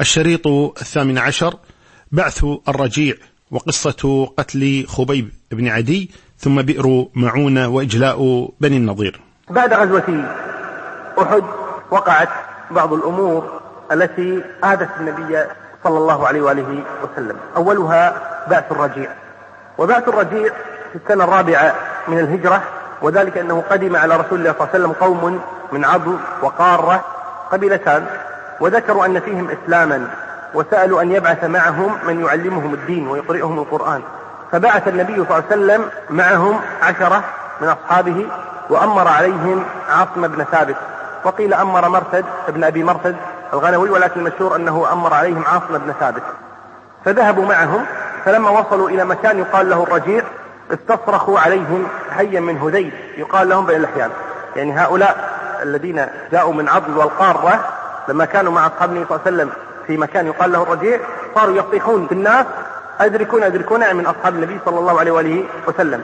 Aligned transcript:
الشريط 0.00 0.46
الثامن 0.46 1.18
عشر 1.18 1.54
بعث 2.12 2.44
الرجيع 2.68 3.14
وقصة 3.50 4.26
قتل 4.36 4.86
خبيب 4.88 5.30
بن 5.50 5.68
عدي 5.68 6.10
ثم 6.38 6.62
بئر 6.62 7.06
معونة 7.14 7.68
وإجلاء 7.68 8.48
بني 8.60 8.76
النضير. 8.76 9.20
بعد 9.50 9.72
غزوة 9.72 10.24
أحد 11.22 11.42
وقعت 11.90 12.28
بعض 12.70 12.92
الأمور 12.92 13.60
التي 13.92 14.42
آذت 14.64 14.88
النبي 15.00 15.44
صلى 15.84 15.98
الله 15.98 16.26
عليه 16.26 16.40
وآله 16.40 16.84
وسلم. 17.02 17.36
أولها 17.56 18.22
بعث 18.50 18.72
الرجيع. 18.72 19.10
وبعث 19.78 20.08
الرجيع 20.08 20.52
في 20.92 20.98
السنة 21.04 21.24
الرابعة 21.24 21.74
من 22.08 22.18
الهجرة 22.18 22.62
وذلك 23.02 23.38
أنه 23.38 23.64
قدم 23.70 23.96
على 23.96 24.16
رسول 24.16 24.38
الله 24.38 24.52
صلى 24.52 24.60
الله 24.60 24.74
عليه 24.74 24.84
وسلم 24.84 24.92
قوم 24.92 25.40
من 25.72 25.84
عضو 25.84 26.16
وقارة 26.42 27.04
قبيلتان. 27.52 28.06
وذكروا 28.60 29.06
أن 29.06 29.20
فيهم 29.20 29.48
إسلاما 29.50 30.10
وسألوا 30.54 31.02
أن 31.02 31.12
يبعث 31.12 31.44
معهم 31.44 31.98
من 32.06 32.24
يعلمهم 32.24 32.74
الدين 32.74 33.08
ويقرئهم 33.08 33.58
القرآن. 33.58 34.02
فبعث 34.52 34.88
النبي 34.88 35.14
صلى 35.14 35.22
الله 35.22 35.34
عليه 35.34 35.46
وسلم 35.46 35.84
معهم 36.10 36.60
عشرة 36.82 37.24
من 37.60 37.68
أصحابه 37.68 38.26
وأمر 38.70 39.08
عليهم 39.08 39.64
عاصم 39.90 40.28
بن 40.28 40.44
ثابت. 40.44 40.76
وقيل 41.24 41.54
أمر 41.54 41.88
مرثد 41.88 42.24
ابن 42.48 42.64
أبي 42.64 42.84
مرثد 42.84 43.16
الغنوي 43.52 43.90
ولكن 43.90 44.20
المشهور 44.20 44.56
أنه 44.56 44.92
أمر 44.92 45.14
عليهم 45.14 45.44
عاصم 45.46 45.78
بن 45.78 45.92
ثابت. 46.00 46.22
فذهبوا 47.04 47.46
معهم 47.46 47.84
فلما 48.24 48.50
وصلوا 48.50 48.90
إلى 48.90 49.04
مكان 49.04 49.38
يقال 49.38 49.70
له 49.70 49.82
الرجيع 49.82 50.22
استصرخوا 50.72 51.40
عليهم 51.40 51.86
حيا 52.16 52.40
من 52.40 52.58
هذيل 52.58 52.92
يقال 53.16 53.48
لهم 53.48 53.66
بين 53.66 53.76
الأحيان 53.76 54.10
يعني 54.56 54.80
هؤلاء 54.80 55.38
الذين 55.62 56.06
جاءوا 56.32 56.54
من 56.54 56.68
عضل 56.68 56.96
والقارة 56.96 57.64
لما 58.08 58.24
كانوا 58.24 58.52
مع 58.52 58.66
أصحاب 58.66 58.90
النبي 58.90 59.06
صلى 59.08 59.16
الله 59.16 59.26
عليه 59.26 59.36
وسلم 59.36 59.50
في 59.86 59.96
مكان 59.96 60.26
يقال 60.26 60.52
له 60.52 60.62
الرجيع 60.62 61.00
صاروا 61.34 61.56
يصيحون 61.56 62.06
في 62.06 62.12
الناس 62.12 62.46
أدركون 63.00 63.42
أدركون 63.42 63.96
من 63.96 64.06
أصحاب 64.06 64.34
النبي 64.34 64.60
صلى 64.64 64.78
الله 64.78 65.00
عليه 65.00 65.10
وآله 65.10 65.44
وسلم. 65.68 66.02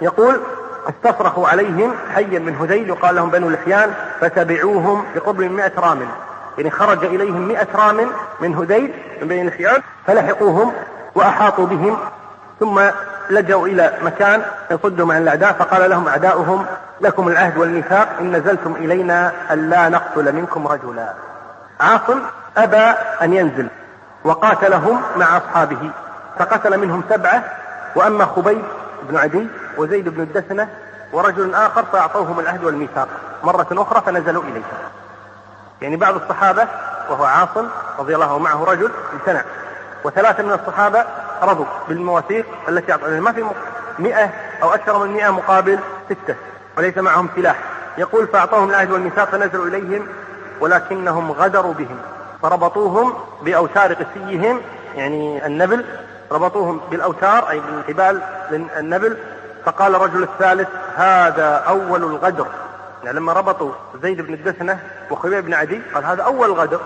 يقول 0.00 0.40
أستصرخوا 0.88 1.48
عليهم 1.48 1.94
حيا 2.14 2.38
من 2.38 2.56
هذيل 2.56 2.88
يقال 2.88 3.14
لهم 3.14 3.30
بنو 3.30 3.50
لحيان 3.50 3.90
فتبعوهم 4.20 5.04
بقرب 5.14 5.40
من 5.40 5.52
مئة 5.52 5.72
رام. 5.78 5.98
يعني 6.58 6.70
خرج 6.70 7.04
إليهم 7.04 7.48
مئة 7.48 7.68
رام 7.74 8.10
من 8.40 8.54
هذيل 8.54 8.92
من 9.22 9.28
بني 9.28 9.48
لحيان 9.48 9.82
فلحقوهم 10.06 10.72
وأحاطوا 11.14 11.66
بهم 11.66 11.96
ثم 12.60 12.80
لجأوا 13.30 13.66
إلى 13.66 13.92
مكان 14.02 14.42
يصدهم 14.70 15.12
عن 15.12 15.22
الأعداء 15.22 15.52
فقال 15.52 15.90
لهم 15.90 16.08
أعداؤهم 16.08 16.66
لكم 17.00 17.28
العهد 17.28 17.58
والميثاق 17.58 18.08
إن 18.20 18.36
نزلتم 18.36 18.72
إلينا 18.72 19.32
ألا 19.50 19.88
نقتل 19.88 20.34
منكم 20.34 20.66
رجلا. 20.66 21.14
عاصم 21.80 22.20
أبى 22.56 22.98
أن 23.22 23.32
ينزل 23.34 23.68
وقاتلهم 24.24 25.02
مع 25.16 25.36
أصحابه 25.36 25.90
فقتل 26.38 26.78
منهم 26.78 27.02
سبعة 27.10 27.44
وأما 27.96 28.24
خبيب 28.24 28.62
بن 29.02 29.16
عدي 29.16 29.46
وزيد 29.76 30.08
بن 30.08 30.22
الدسنة 30.22 30.68
ورجل 31.12 31.54
آخر 31.54 31.84
فأعطوهم 31.84 32.40
العهد 32.40 32.64
والميثاق. 32.64 33.08
مرة 33.44 33.66
أخرى 33.72 34.02
فنزلوا 34.06 34.42
إليه. 34.42 34.62
يعني 35.82 35.96
بعض 35.96 36.14
الصحابة 36.14 36.68
وهو 37.10 37.24
عاصم 37.24 37.68
رضي 37.98 38.14
الله 38.14 38.38
معه 38.38 38.64
رجل 38.64 38.90
امتنع. 39.12 39.42
وثلاثة 40.04 40.42
من 40.42 40.52
الصحابة 40.52 41.04
رضوا 41.42 41.66
بالمواثيق 41.88 42.46
التي 42.68 42.92
أعطوا 42.92 43.08
ما 43.08 43.32
في 43.32 43.44
مئة 43.98 44.30
أو 44.62 44.74
أكثر 44.74 44.98
من 44.98 45.12
مئة 45.12 45.30
مقابل 45.30 45.78
ستة 46.10 46.34
وليس 46.78 46.98
معهم 46.98 47.28
سلاح. 47.36 47.56
يقول 47.98 48.26
فأعطاهم 48.26 48.70
العهد 48.70 48.90
والميثاق 48.90 49.28
فنزلوا 49.30 49.66
إليهم 49.66 50.06
ولكنهم 50.60 51.32
غدروا 51.32 51.74
بهم. 51.74 51.98
فربطوهم 52.42 53.12
بأوتار 53.42 53.92
قسيهم 53.92 54.60
يعني 54.96 55.46
النبل 55.46 55.84
ربطوهم 56.32 56.80
بالأوتار 56.90 57.50
أي 57.50 57.60
بالحبال 57.60 58.22
النبل 58.78 59.16
فقال 59.64 59.94
الرجل 59.94 60.22
الثالث 60.22 60.68
هذا 60.96 61.64
أول 61.68 62.04
الغدر. 62.04 62.46
يعني 63.04 63.16
لما 63.18 63.32
ربطوا 63.32 63.72
زيد 64.02 64.20
بن 64.20 64.34
الدسنة 64.34 64.78
وخبيب 65.10 65.44
بن 65.44 65.54
عدي 65.54 65.80
قال 65.94 66.04
هذا 66.04 66.22
أول 66.22 66.48
الغدر 66.50 66.80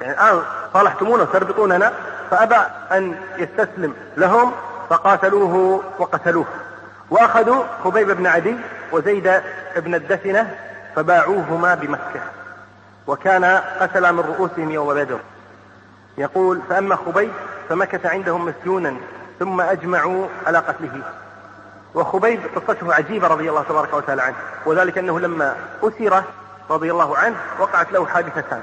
يعني 0.00 0.14
الآن 0.14 0.42
صالحتمونا 0.74 1.22
وتربطوننا 1.22 1.92
فأبى 2.30 2.58
أن 2.92 3.16
يستسلم 3.38 3.94
لهم 4.16 4.52
فقاتلوه 4.90 5.82
وقتلوه. 5.98 6.46
وأخذوا 7.10 7.64
خبيب 7.84 8.10
بن 8.10 8.26
عدي 8.26 8.56
وزيد 8.92 9.32
بن 9.76 9.94
الدسنة 9.94 10.54
فباعوهما 10.96 11.74
بمكة. 11.74 12.20
وكان 13.06 13.44
قتل 13.80 14.12
من 14.12 14.20
رؤوسهم 14.20 14.70
يوم 14.70 14.94
بدر. 14.94 15.18
يقول 16.18 16.60
فأما 16.68 16.96
خبيب 16.96 17.32
فمكث 17.68 18.06
عندهم 18.06 18.44
مسجونا 18.44 18.96
ثم 19.38 19.60
أجمعوا 19.60 20.26
على 20.46 20.58
قتله. 20.58 21.02
وخبيب 21.94 22.40
قصته 22.56 22.94
عجيبة 22.94 23.28
رضي 23.28 23.50
الله 23.50 23.62
تبارك 23.62 23.94
وتعالى 23.94 24.22
عنه 24.22 24.36
وذلك 24.66 24.98
أنه 24.98 25.20
لما 25.20 25.56
أسر 25.82 26.22
رضي 26.70 26.90
الله 26.90 27.16
عنه 27.16 27.36
وقعت 27.60 27.92
له 27.92 28.06
حادثتان. 28.06 28.60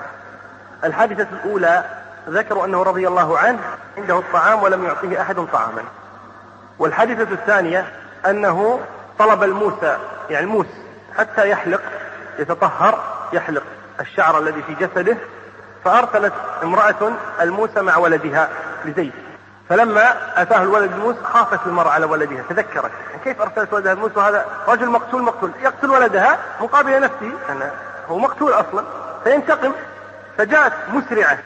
الحادثة 0.84 1.28
الأولى 1.32 1.86
ذكروا 2.30 2.66
أنه 2.66 2.84
رضي 2.84 3.08
الله 3.08 3.38
عنه 3.38 3.60
عنده 3.98 4.20
الطعام 4.20 4.64
ولم 4.64 4.86
يعطيه 4.86 5.22
أحد 5.22 5.36
طعاما. 5.36 5.84
والحادثة 6.80 7.34
الثانية 7.34 7.86
أنه 8.26 8.80
طلب 9.20 9.44
الموسى 9.44 9.98
يعني 10.30 10.46
الموس 10.46 10.68
حتى 11.18 11.50
يحلق 11.50 11.82
يتطهر 12.40 13.00
يحلق. 13.34 13.64
الشعر 14.00 14.40
الذي 14.40 14.64
في 14.64 14.74
جسده 14.74 15.18
فأرسلت 15.86 16.34
امرأة 16.64 17.14
الموسى 17.42 17.82
مع 17.82 17.98
ولدها 17.98 18.50
لزيد. 18.86 19.14
فلما 19.70 20.14
أتاه 20.42 20.64
الولد 20.64 20.92
الموس 20.92 21.16
خافت 21.24 21.60
المرأة 21.68 21.90
على 21.90 22.06
ولدها 22.06 22.44
تذكرت. 22.50 22.92
كيف 23.24 23.42
أرسلت 23.42 23.74
ولدها؟ 23.74 23.94
الموس 23.94 24.18
وهذا 24.18 24.46
رجل 24.68 24.90
مقتول 24.90 25.22
مقتول. 25.22 25.52
يقتل 25.62 25.90
ولدها 25.90 26.38
مقابل 26.62 27.00
نفسه. 27.00 27.32
أنا 27.50 27.72
هو 28.08 28.18
مقتول 28.18 28.54
أصلا. 28.54 28.84
فينتقم. 29.24 29.72
فجاءت 30.38 30.74
مسرعة. 30.94 31.38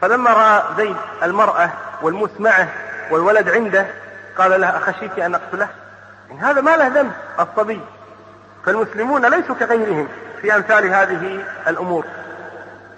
فلما 0.00 0.30
رأى 0.30 0.62
زيد 0.76 0.96
المرأة 1.22 1.70
والموس 2.02 2.30
معه 2.38 2.68
والولد 3.10 3.48
عنده 3.48 3.86
قال 4.38 4.60
لها 4.60 4.76
أخشيت 4.76 5.18
أن 5.18 5.34
أقتله؟ 5.34 5.68
إن 6.30 6.38
هذا 6.38 6.60
ما 6.60 6.76
له 6.76 6.86
ذنب 6.86 7.12
الصبي. 7.40 7.80
فالمسلمون 8.66 9.26
ليسوا 9.26 9.54
كغيرهم. 9.54 10.08
في 10.42 10.56
أمثال 10.56 10.86
هذه 10.86 11.44
الأمور. 11.68 12.04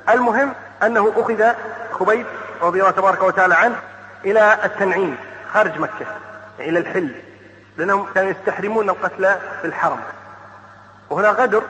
المهم 0.08 0.52
أنه 0.82 1.12
أخذ 1.16 1.52
خبيب 1.92 2.26
رضي 2.62 2.80
الله 2.80 2.90
تبارك 2.90 3.22
وتعالى 3.22 3.54
عنه 3.54 3.76
إلى 4.24 4.58
التنعيم 4.64 5.16
خارج 5.52 5.78
مكة 5.78 6.06
يعني 6.58 6.70
إلى 6.70 6.78
الحل 6.78 7.14
لأنهم 7.76 8.06
كانوا 8.14 8.30
يستحرمون 8.30 8.90
القتلى 8.90 9.38
في 9.60 9.66
الحرم. 9.66 10.00
وهنا 11.10 11.28
غدر 11.28 11.62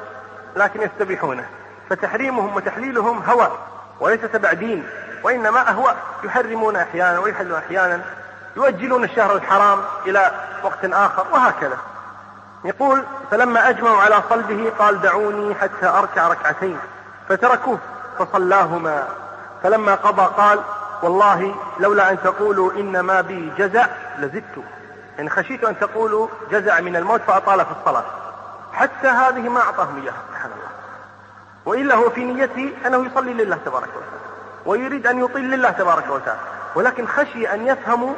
لكن 0.56 0.82
يستبيحونه. 0.82 1.46
فتحريمهم 1.90 2.56
وتحليلهم 2.56 3.22
هوى 3.22 3.58
وليس 4.00 4.20
تبع 4.20 4.52
دين 4.52 4.86
وإنما 5.22 5.68
أهواء 5.68 5.96
يحرمون 6.24 6.76
أحيانا 6.76 7.18
ويحلون 7.18 7.58
أحيانا 7.58 8.00
يؤجلون 8.56 9.04
الشهر 9.04 9.36
الحرام 9.36 9.78
إلى 10.06 10.30
وقت 10.62 10.84
آخر 10.84 11.26
وهكذا. 11.32 11.78
يقول 12.64 13.04
فلما 13.30 13.68
أجمعوا 13.68 13.98
على 13.98 14.22
صلبه 14.30 14.72
قال 14.78 15.00
دعوني 15.00 15.54
حتى 15.54 15.86
أركع 15.86 16.28
ركعتين. 16.28 16.78
فتركوه 17.28 17.78
فصلاهما. 18.18 19.08
فلما 19.62 19.94
قضى 19.94 20.22
قال 20.36 20.60
والله 21.02 21.54
لولا 21.80 22.10
أن 22.10 22.22
تقولوا 22.22 22.72
إنما 22.72 23.20
بي 23.20 23.52
جزع 23.58 23.86
لزدت. 24.18 24.64
يعني 25.16 25.30
خشيت 25.30 25.64
أن 25.64 25.78
تقولوا 25.78 26.28
جزع 26.50 26.80
من 26.80 26.96
الموت 26.96 27.20
فأطال 27.20 27.64
في 27.64 27.72
الصلاة. 27.80 28.04
حتى 28.72 29.08
هذه 29.08 29.48
ما 29.48 29.60
أعطاهم 29.60 30.02
إياها 30.02 30.14
سبحان 30.28 30.50
الله. 30.50 30.68
وإلا 31.66 31.94
هو 31.94 32.10
في 32.10 32.24
نيته 32.24 32.72
أنه 32.86 33.06
يصلي 33.06 33.32
لله 33.32 33.58
تبارك 33.64 33.88
وتعالى. 33.88 34.24
ويريد 34.66 35.06
أن 35.06 35.24
يطيل 35.24 35.50
لله 35.50 35.70
تبارك 35.70 36.10
وتعالى. 36.10 36.40
ولكن 36.74 37.06
خشي 37.06 37.54
أن 37.54 37.66
يفهموا 37.66 38.14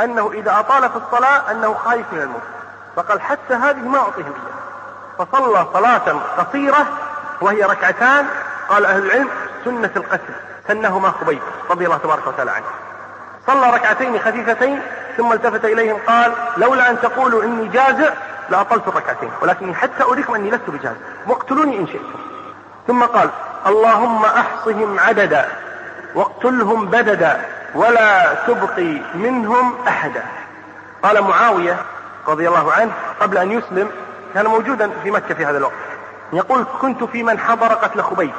أنه 0.00 0.32
إذا 0.32 0.58
أطال 0.58 0.90
في 0.90 0.96
الصلاة 0.96 1.50
أنه 1.50 1.74
خايف 1.74 2.12
من 2.12 2.22
الموت. 2.22 2.55
فقال 2.96 3.20
حتى 3.20 3.54
هذه 3.54 3.88
ما 3.88 3.98
أعطيهم 3.98 4.32
إياها. 4.32 5.26
فصلى 5.26 5.66
صلاة 5.72 6.20
قصيرة 6.38 6.86
وهي 7.40 7.62
ركعتان. 7.62 8.26
قال 8.68 8.86
أهل 8.86 9.06
العلم 9.06 9.28
سنة 9.64 9.90
القتل 9.96 10.34
سنهما 10.68 11.10
خبيب 11.10 11.40
رضي 11.70 11.86
الله 11.86 11.96
تبارك 11.96 12.26
وتعالى 12.26 12.50
عنه. 12.50 12.64
صلى 13.46 13.70
ركعتين 13.70 14.18
خفيفتين 14.18 14.82
ثم 15.16 15.32
التفت 15.32 15.64
إليهم 15.64 15.96
قال 16.06 16.32
لولا 16.56 16.90
أن 16.90 17.00
تقولوا 17.00 17.42
إني 17.42 17.68
جازع 17.68 18.10
لأطلت 18.50 18.88
الركعتين 18.88 19.30
ولكني 19.42 19.74
حتى 19.74 20.02
أريكم 20.02 20.34
أني 20.34 20.50
لست 20.50 20.70
بجازع. 20.70 20.96
واقتلوني 21.26 21.78
إن 21.78 21.86
شئتم. 21.86 22.18
ثم 22.86 23.04
قال 23.04 23.30
اللهم 23.66 24.24
أحصهم 24.24 25.00
عددا 25.00 25.48
واقتلهم 26.14 26.86
بددا 26.86 27.40
ولا 27.74 28.34
تبقي 28.34 29.00
منهم 29.14 29.74
أحدا. 29.88 30.24
قال 31.02 31.22
معاوية 31.22 31.76
رضي 32.28 32.48
الله 32.48 32.72
عنه 32.72 32.92
قبل 33.20 33.38
أن 33.38 33.52
يسلم 33.52 33.90
كان 34.34 34.46
موجودا 34.46 34.90
في 35.02 35.10
مكة 35.10 35.34
في 35.34 35.46
هذا 35.46 35.58
الوقت. 35.58 35.72
يقول 36.32 36.66
كنت 36.80 37.04
في 37.04 37.22
من 37.22 37.38
حضر 37.38 37.74
قتل 37.74 38.02
خبيب 38.02 38.32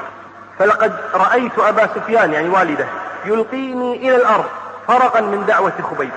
فلقد 0.59 0.93
رأيت 1.13 1.59
أبا 1.59 1.87
سفيان 1.95 2.33
يعني 2.33 2.49
والده 2.49 2.85
يلقيني 3.25 3.95
إلى 3.95 4.15
الأرض 4.15 4.45
فرغا 4.87 5.21
من 5.21 5.45
دعوة 5.45 5.73
خبيب. 5.91 6.11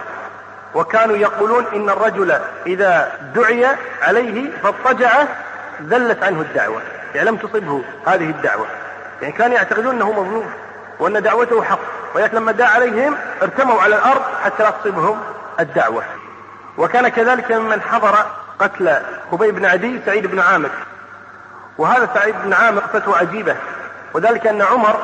وكانوا 0.74 1.16
يقولون 1.16 1.64
إن 1.74 1.90
الرجل 1.90 2.38
إذا 2.66 3.12
دعي 3.34 3.66
عليه 4.02 4.50
فاضطجع 4.62 5.10
ذلت 5.82 6.22
عنه 6.22 6.40
الدعوة. 6.40 6.82
يعني 7.14 7.28
لم 7.28 7.36
تصبه 7.36 7.82
هذه 8.06 8.30
الدعوة. 8.30 8.66
يعني 9.22 9.32
كانوا 9.32 9.56
يعتقدون 9.56 9.94
أنه 9.94 10.12
مظلوم 10.12 10.50
وأن 10.98 11.22
دعوته 11.22 11.62
حق. 11.62 11.78
ولكن 12.14 12.36
لما 12.36 12.52
دعا 12.52 12.68
عليهم 12.68 13.16
ارتموا 13.42 13.80
على 13.82 13.96
الأرض 13.96 14.22
حتى 14.44 14.62
لا 14.62 14.70
تصيبهم 14.70 15.20
الدعوة. 15.60 16.02
وكان 16.80 17.08
كذلك 17.08 17.52
ممن 17.52 17.82
حضر 17.82 18.26
قتل 18.58 18.96
خبيب 19.30 19.54
بن 19.54 19.66
عدي 19.66 20.00
سعيد 20.06 20.26
بن 20.26 20.40
عامر. 20.40 20.70
وهذا 21.78 22.08
سعيد 22.14 22.34
بن 22.44 22.52
عامر 22.52 22.80
فتوى 22.92 23.18
عجيبة. 23.18 23.56
وذلك 24.14 24.46
أن 24.46 24.62
عمر 24.62 24.96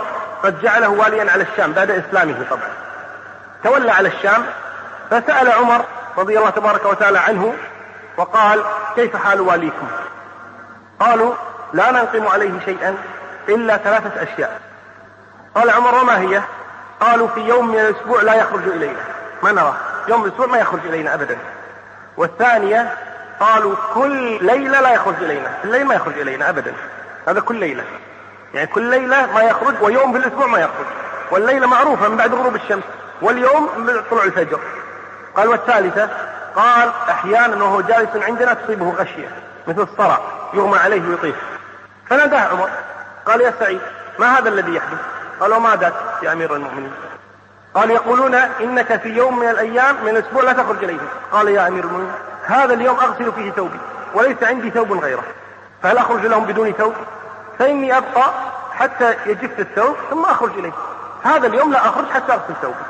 قد 0.43 0.61
جعله 0.63 0.89
واليا 0.89 1.33
على 1.33 1.43
الشام 1.43 1.73
بعد 1.73 1.91
إسلامه 1.91 2.45
طبعا. 2.51 2.69
تولى 3.65 3.91
على 3.91 4.09
الشام 4.09 4.47
فسأل 5.11 5.53
عمر 5.53 5.85
رضي 6.19 6.39
الله 6.39 6.51
تبارك 6.51 6.85
وتعالى 6.85 7.19
عنه 7.19 7.55
وقال 8.17 8.65
كيف 8.95 9.17
حال 9.17 9.41
واليكم؟ 9.41 9.87
قالوا 11.01 11.35
لا 11.73 11.91
ننقم 11.91 12.29
عليه 12.29 12.61
شيئا 12.65 12.97
إلا 13.49 13.77
ثلاثة 13.77 14.23
أشياء. 14.23 14.61
قال 15.55 15.71
عمر 15.71 15.95
وما 15.95 16.19
هي؟ 16.19 16.43
قالوا 17.01 17.29
في 17.29 17.41
يوم 17.41 17.69
من 17.69 17.79
الأسبوع 17.79 18.23
لا 18.23 18.35
يخرج 18.35 18.69
إلينا. 18.69 19.01
ما 19.43 19.53
نراه 19.53 19.75
يوم 20.09 20.25
الأسبوع 20.25 20.47
ما 20.47 20.59
يخرج 20.59 20.87
إلينا 20.87 21.15
أبدا. 21.15 21.39
والثانية 22.17 22.95
قالوا 23.41 23.75
كل 23.95 24.45
ليلة 24.45 24.81
لا 24.81 24.91
يخرج 24.91 25.15
إلينا 25.23 25.51
الليل 25.65 25.85
ما 25.85 25.95
يخرج 25.95 26.19
إلينا 26.19 26.49
أبدا 26.49 26.75
هذا 27.29 27.41
كل 27.41 27.57
ليلة 27.57 27.85
يعني 28.55 28.67
كل 28.67 28.83
ليلة 28.83 29.27
ما 29.35 29.43
يخرج 29.43 29.75
ويوم 29.83 30.13
في 30.13 30.19
الأسبوع 30.19 30.47
ما 30.47 30.59
يخرج 30.59 30.87
والليلة 31.31 31.67
معروفة 31.67 32.09
من 32.09 32.17
بعد 32.17 32.35
غروب 32.35 32.55
الشمس 32.55 32.85
واليوم 33.23 33.71
من 33.79 34.03
طلوع 34.11 34.25
الفجر. 34.25 34.61
قال 35.37 35.49
والثالثة 35.49 36.09
قال 36.57 36.91
أحيانا 37.09 37.65
وهو 37.65 37.81
جالس 37.81 38.17
عندنا 38.17 38.55
تصيبه 38.55 38.91
غشية 38.91 39.29
مثل 39.67 39.83
الصرع 39.83 40.19
يغمى 40.55 40.79
عليه 40.79 41.09
ويطيح. 41.09 41.37
فناداه 42.11 42.41
عمر 42.41 42.71
قال 43.27 43.41
يا 43.41 43.55
سعيد 43.61 43.81
ما 44.19 44.39
هذا 44.39 44.49
الذي 44.49 44.75
يحدث؟ 44.75 44.99
قال 45.41 45.53
وما 45.53 45.77
ذاك 45.77 45.95
يا 46.23 46.33
أمير 46.33 46.57
المؤمنين؟ 46.57 46.93
قال 47.77 47.91
يقولون 47.91 48.35
إنك 48.35 49.01
في 49.01 49.09
يوم 49.09 49.39
من 49.39 49.49
الأيام 49.49 49.97
من 50.05 50.09
الأسبوع 50.09 50.43
لا 50.43 50.53
تخرج 50.53 50.85
إليهم 50.85 51.09
قال 51.33 51.49
يا 51.49 51.69
أمير 51.69 51.85
المؤمنين 51.85 52.13
هذا 52.45 52.75
اليوم 52.75 53.01
أغسل 53.01 53.33
فيه 53.33 53.51
ثوبي 53.51 53.79
وليس 54.15 54.43
عندي 54.43 54.71
ثوب 54.71 54.93
غيره. 54.93 55.23
فهل 55.83 55.99
أخرج 55.99 56.27
لهم 56.27 56.45
بدون 56.45 56.73
ثوب؟ 56.73 56.95
فإني 57.59 57.97
أبقى 57.97 58.31
حتى 58.73 59.15
يجف 59.27 59.61
الثوب 59.61 59.97
ثم 60.11 60.25
أخرج 60.25 60.51
إليه. 60.59 60.73
هذا 61.23 61.47
اليوم 61.47 61.73
لا 61.73 61.89
أخرج 61.89 62.05
حتى 62.15 62.33
أغسل 62.33 62.55
ثوبي. 62.63 62.85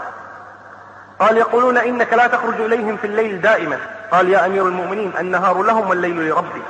قال 1.18 1.36
يقولون 1.36 1.78
إنك 1.78 2.12
لا 2.12 2.26
تخرج 2.26 2.60
إليهم 2.60 2.96
في 2.96 3.06
الليل 3.06 3.40
دائما. 3.40 3.78
قال 4.10 4.28
يا 4.28 4.46
أمير 4.46 4.66
المؤمنين 4.66 5.12
النهار 5.18 5.62
لهم 5.62 5.88
والليل 5.88 6.28
لربي. 6.28 6.62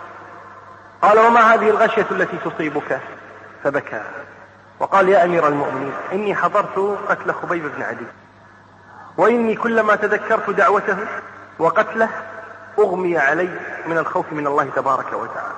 قال 1.02 1.18
وما 1.18 1.54
هذه 1.54 1.70
الغشية 1.70 2.06
التي 2.10 2.36
تصيبك؟ 2.44 3.00
فبكى. 3.64 4.00
وقال 4.80 5.08
يا 5.08 5.24
أمير 5.24 5.48
المؤمنين 5.48 5.92
إني 6.12 6.34
حضرت 6.34 6.98
قتل 7.08 7.32
خبيب 7.32 7.62
بن 7.76 7.82
عدي. 7.82 8.06
وإني 9.16 9.54
كلما 9.54 9.96
تذكرت 9.96 10.50
دعوته 10.50 10.96
وقتله 11.58 12.08
أغمي 12.78 13.18
علي 13.18 13.48
من 13.86 13.98
الخوف 13.98 14.26
من 14.32 14.46
الله 14.46 14.70
تبارك 14.76 15.12
وتعالى. 15.12 15.54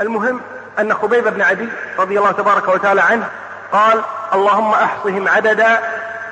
المهم 0.00 0.40
أن 0.78 0.94
خبيب 0.94 1.28
بن 1.28 1.42
عدي 1.42 1.68
رضي 1.98 2.18
الله 2.18 2.32
تبارك 2.32 2.68
وتعالى 2.68 3.00
عنه 3.00 3.28
قال 3.72 4.02
اللهم 4.34 4.72
أحصهم 4.72 5.28
عددا 5.28 5.80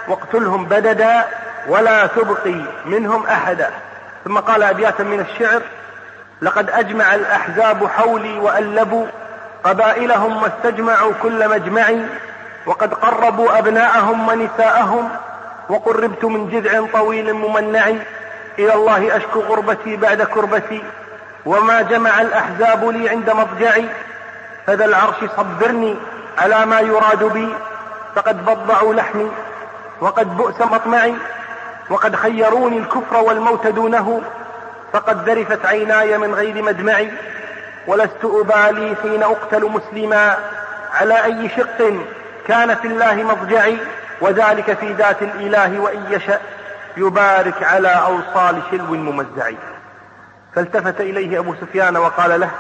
واقتلهم 0.08 0.64
بددا 0.64 1.25
ولا 1.69 2.06
تبقي 2.06 2.62
منهم 2.84 3.26
أحدا. 3.26 3.70
ثم 4.25 4.38
قال 4.38 4.62
أبياتا 4.62 5.05
من 5.05 5.20
الشعر 5.20 5.62
لقد 6.43 6.70
أجمع 6.70 7.14
الأحزاب 7.14 7.87
حولي 7.87 8.38
وألبوا 8.38 9.06
قبائلهم 9.66 10.42
واستجمعوا 10.42 11.12
كل 11.22 11.48
مجمع 11.48 11.88
وقد 12.66 12.94
قربوا 12.94 13.58
أبناءهم 13.58 14.28
ونساءهم 14.28 15.08
وقربت 15.68 16.24
من 16.24 16.50
جذع 16.50 16.86
طويل 16.92 17.34
ممنع. 17.34 17.88
إلى 18.58 18.74
الله 18.74 19.16
أشكو 19.16 19.40
غربتي 19.40 19.96
بعد 19.96 20.22
كربتي 20.22 20.82
وما 21.46 21.82
جمع 21.82 22.20
الأحزاب 22.20 22.84
لي 22.84 23.08
عند 23.08 23.30
مضجعي. 23.30 23.88
فذا 24.66 24.84
العرش 24.84 25.16
صبرني 25.36 25.96
على 26.38 26.66
ما 26.66 26.80
يراد 26.80 27.24
بي 27.24 27.48
فقد 28.14 28.44
بضعوا 28.46 28.94
لحمي 28.94 29.30
وقد 30.00 30.36
بؤس 30.36 30.60
مطمعي. 30.60 31.14
وقد 31.90 32.16
خيروني 32.16 32.78
الكفر 32.78 33.16
والموت 33.16 33.66
دونه 33.66 34.22
فقد 34.92 35.28
ذرفت 35.28 35.66
عيناي 35.66 36.18
من 36.18 36.34
غير 36.34 36.62
مدمعي. 36.62 37.10
ولست 37.87 38.25
أبالي 38.25 38.97
حين 39.03 39.23
أقتل 39.23 39.71
مسلما 39.71 40.37
على 40.94 41.25
أي 41.25 41.49
شق 41.49 41.93
كان 42.49 42.75
في 42.75 42.88
الله 42.88 43.15
مضجعي 43.15 43.79
وذلك 44.21 44.73
في 44.79 44.93
ذات 44.93 45.23
الإله 45.23 45.81
وإن 45.81 46.06
يشأ 46.11 46.41
يبارك 46.97 47.62
على 47.62 47.88
أوصال 47.88 48.62
شلو 48.71 48.94
ممزع 48.94 49.50
فالتفت 50.55 51.00
إليه 51.00 51.38
أبو 51.38 51.55
سفيان 51.55 51.97
وقال 51.97 52.41
له 52.41 52.50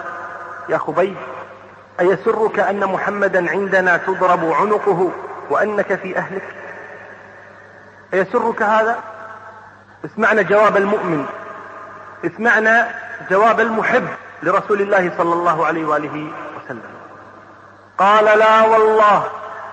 يا 0.68 0.78
خبيب 0.78 1.16
أيسرك 2.00 2.58
أن 2.58 2.86
محمدا 2.86 3.50
عندنا 3.50 3.96
تضرب 3.96 4.52
عنقه 4.52 5.10
وأنك 5.50 5.94
في 5.94 6.18
أهلك؟ 6.18 6.42
أيسرك 8.14 8.62
هذا؟ 8.62 8.98
اسمعنا 10.04 10.42
جواب 10.42 10.76
المؤمن 10.76 11.26
اسمعنا 12.24 12.88
جواب 13.30 13.60
المحب. 13.60 14.08
لرسول 14.42 14.80
الله 14.80 15.12
صلى 15.18 15.32
الله 15.32 15.66
عليه 15.66 15.84
وآله 15.84 16.32
وسلم. 16.56 16.90
قال 17.98 18.24
لا 18.38 18.62
والله 18.62 19.24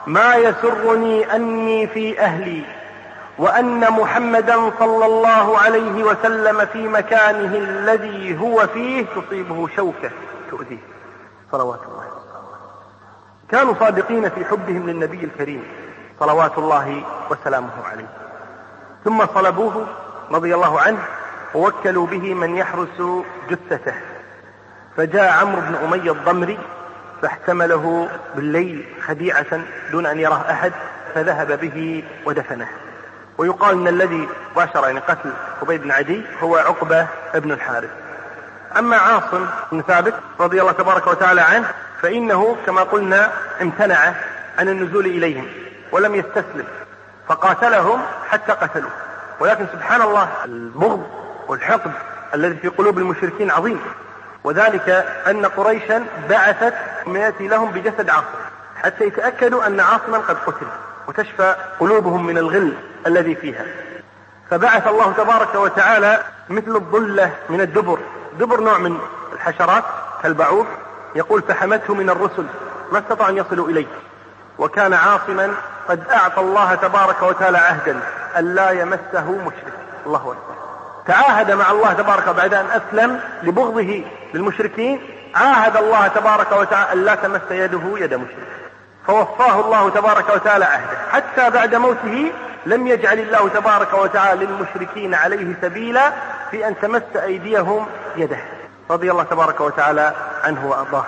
ما 0.08 0.36
يسرني 0.36 1.36
أني 1.36 1.88
في 1.88 2.20
أهلي 2.20 2.64
وأن 3.38 3.92
محمدا 3.92 4.72
صلى 4.80 5.06
الله 5.06 5.58
عليه 5.58 6.04
وسلم 6.04 6.66
في 6.66 6.88
مكانه 6.88 7.58
الذي 7.58 8.40
هو 8.42 8.68
فيه 8.68 9.06
تصيبه 9.16 9.68
شوكة 9.76 10.12
تؤذيه. 10.52 10.84
صلوات 11.52 11.80
الله. 11.88 12.04
كانوا 13.50 13.74
صادقين 13.80 14.30
في 14.30 14.46
حبهم 14.46 14.90
للنبي 14.90 15.24
الكريم 15.24 15.64
صلوات 16.20 16.58
الله 16.58 17.04
وسلامه 17.30 17.84
عليه. 17.92 18.10
ثم 19.06 19.26
صلبوه 19.36 19.88
رضي 20.32 20.56
الله 20.56 20.80
عنه 20.80 21.00
ووكلوا 21.56 22.08
به 22.08 22.34
من 22.34 22.58
يحرس 22.58 23.02
جثته. 23.50 23.94
فجاء 24.98 25.32
عمرو 25.32 25.62
بن 25.62 25.76
أمية 25.76 26.12
الضمري 26.12 26.60
فاحتمله 27.22 28.10
بالليل 28.36 28.86
خديعة 29.08 29.62
دون 29.92 30.06
أن 30.06 30.20
يراه 30.20 30.52
أحد 30.52 30.72
فذهب 31.16 31.60
به 31.60 32.04
ودفنه. 32.26 32.68
ويقال 33.38 33.76
إن 33.76 33.88
الذي 33.88 34.28
باشر 34.56 34.86
يعني 34.86 35.00
قتل 35.00 35.34
خبيب 35.62 35.82
بن 35.82 35.92
عدي 35.92 36.22
هو 36.42 36.56
عقبة 36.56 37.08
بن 37.34 37.52
الحارث. 37.52 37.90
أما 38.78 38.98
عاصم 38.98 39.46
بن 39.72 39.82
ثابت 39.82 40.14
رضي 40.40 40.62
الله 40.62 40.72
تبارك 40.72 41.08
وتعالى 41.08 41.42
عنه 41.42 41.68
فإنه 42.02 42.58
كما 42.66 42.84
قلنا 42.84 43.32
امتنع 43.62 44.14
عن 44.58 44.70
النزول 44.70 45.06
إليهم 45.06 45.48
ولم 45.92 46.16
يستسلم 46.16 46.66
فقاتلهم 47.28 48.02
حتى 48.30 48.52
قتلوه. 48.52 48.92
ولكن 49.40 49.66
سبحان 49.74 50.02
الله 50.02 50.30
البغض 50.46 51.08
والحقد 51.48 51.92
الذي 52.34 52.56
في 52.56 52.68
قلوب 52.68 52.98
المشركين 52.98 53.52
عظيم. 53.52 53.80
وذلك 54.44 54.90
أن 55.28 55.46
قريشا 55.46 56.06
بعثت 56.30 56.74
من 57.06 57.20
ياتي 57.20 57.48
لهم 57.48 57.72
بجسد 57.72 58.10
عاصم 58.10 58.44
حتى 58.84 59.04
يتأكدوا 59.04 59.68
أن 59.68 59.80
عاصما 59.80 60.18
قد 60.18 60.38
قتل 60.46 60.68
وتشفى 61.08 61.56
قلوبهم 61.80 62.26
من 62.26 62.38
الغل 62.38 62.74
الذي 63.08 63.36
فيها. 63.36 63.66
فبعث 64.50 64.88
الله 64.88 65.12
تبارك 65.12 65.56
وتعالى 65.56 66.24
مثل 66.50 66.76
الظلة 66.76 67.32
من 67.50 67.62
الدبر 67.62 68.00
دبر 68.40 68.62
نوع 68.62 68.78
من 68.78 68.98
الحشرات 69.34 69.84
كالبعوض 70.24 70.66
يقول 71.16 71.42
فحمته 71.42 71.94
من 71.94 72.10
الرسل 72.10 72.46
ما 72.92 73.00
استطاع 73.00 73.30
أن 73.30 73.38
يصلوا 73.38 73.70
إليه 73.70 73.88
وكان 74.58 74.94
عاصما 74.94 75.54
قد 75.90 76.04
أعطى 76.12 76.42
الله 76.42 76.76
تبارك 76.76 77.22
وتعالى 77.22 77.58
عهدا 77.58 78.00
أن 78.40 78.56
لا 78.56 78.70
يمسه 78.70 79.32
مشرك. 79.32 79.74
الله 80.06 80.20
أكبر. 80.20 80.53
تعاهد 81.08 81.52
مع 81.52 81.72
الله 81.72 81.94
تبارك 81.94 82.30
بعد 82.30 82.54
أن 82.54 82.66
أسلم 82.66 83.20
لبغضه 83.44 84.04
للمشركين. 84.34 85.02
عاهد 85.36 85.78
الله 85.78 86.08
تبارك 86.08 86.52
وتعالى 86.52 86.94
أن 86.94 87.06
لا 87.06 87.16
تمس 87.16 87.42
يده 87.52 87.82
يد 87.98 88.14
مشرك. 88.14 88.48
فوفاه 89.08 89.60
الله 89.60 89.90
تبارك 89.90 90.30
وتعالى 90.30 90.66
عهده. 90.66 90.98
حتى 91.12 91.50
بعد 91.50 91.76
موته 91.76 92.32
لم 92.66 92.88
يجعل 92.88 93.20
الله 93.20 93.50
تبارك 93.50 93.94
وتعالى 93.94 94.46
للمشركين 94.46 95.14
عليه 95.14 95.54
سبيلا 95.62 96.12
في 96.52 96.68
أن 96.68 96.80
تمس 96.80 97.02
أيديهم 97.16 97.86
يده. 98.16 98.38
رضي 98.92 99.12
الله 99.12 99.24
تبارك 99.24 99.62
وتعالى 99.62 100.14
عنه 100.44 100.68
وأرضاه. 100.68 101.06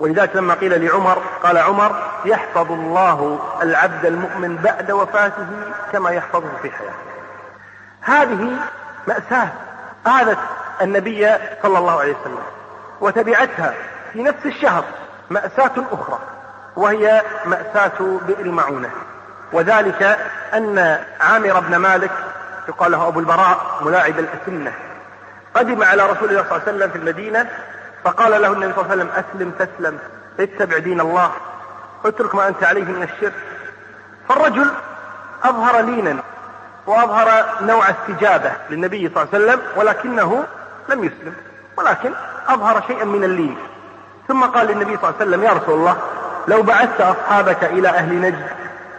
ولذلك 0.00 0.36
لما 0.36 0.54
قيل 0.54 0.84
لعمر 0.84 1.22
قال 1.42 1.58
عمر 1.58 1.96
يحفظ 2.24 2.72
الله 2.72 3.38
العبد 3.62 4.06
المؤمن 4.06 4.56
بعد 4.56 4.90
وفاته 4.90 5.46
كما 5.92 6.10
يحفظه 6.10 6.48
في 6.62 6.70
حياته. 6.70 6.94
هذه 8.00 8.52
مأساة 9.08 9.48
آذت 10.06 10.38
النبي 10.82 11.28
صلى 11.62 11.78
الله 11.78 12.00
عليه 12.00 12.16
وسلم 12.20 12.42
وتبعتها 13.00 13.74
في 14.12 14.22
نفس 14.22 14.46
الشهر 14.46 14.84
مأساة 15.30 15.72
أخرى 15.92 16.18
وهي 16.76 17.22
مأساة 17.46 18.18
بئر 18.26 18.50
معونة 18.50 18.90
وذلك 19.52 20.18
أن 20.54 20.98
عامر 21.20 21.60
بن 21.60 21.76
مالك 21.76 22.10
يقال 22.68 22.92
له 22.92 23.08
أبو 23.08 23.20
البراء 23.20 23.78
ملاعب 23.82 24.18
الأسنة 24.18 24.72
قدم 25.54 25.82
على 25.82 26.02
رسول 26.06 26.28
الله 26.30 26.42
صلى 26.42 26.52
الله 26.56 26.62
عليه 26.66 26.72
وسلم 26.76 26.90
في 26.90 26.98
المدينة 26.98 27.46
فقال 28.04 28.42
له 28.42 28.52
النبي 28.52 28.72
صلى 28.72 28.82
الله 28.82 28.90
عليه 28.92 29.02
وسلم 29.04 29.24
أسلم 29.24 29.50
تسلم 29.50 29.98
اتبع 30.40 30.78
دين 30.78 31.00
الله 31.00 31.30
اترك 32.04 32.34
ما 32.34 32.48
أنت 32.48 32.64
عليه 32.64 32.84
من 32.84 33.02
الشرك. 33.02 33.32
فالرجل 34.28 34.70
أظهر 35.44 35.80
لينا 35.80 36.16
وأظهر 36.86 37.44
نوع 37.60 37.84
استجابة 37.90 38.52
للنبي 38.70 39.10
صلى 39.14 39.22
الله 39.22 39.28
عليه 39.34 39.44
وسلم 39.44 39.60
ولكنه 39.76 40.44
لم 40.88 41.04
يسلم 41.04 41.34
ولكن 41.76 42.12
أظهر 42.48 42.82
شيئا 42.86 43.04
من 43.04 43.24
اللين 43.24 43.56
ثم 44.28 44.44
قال 44.44 44.66
للنبي 44.66 44.96
صلى 44.96 45.10
الله 45.10 45.14
عليه 45.20 45.30
وسلم 45.30 45.44
يا 45.44 45.52
رسول 45.52 45.74
الله 45.74 45.96
لو 46.48 46.62
بعثت 46.62 47.00
أصحابك 47.00 47.64
إلى 47.64 47.88
أهل 47.88 48.20
نجد 48.20 48.46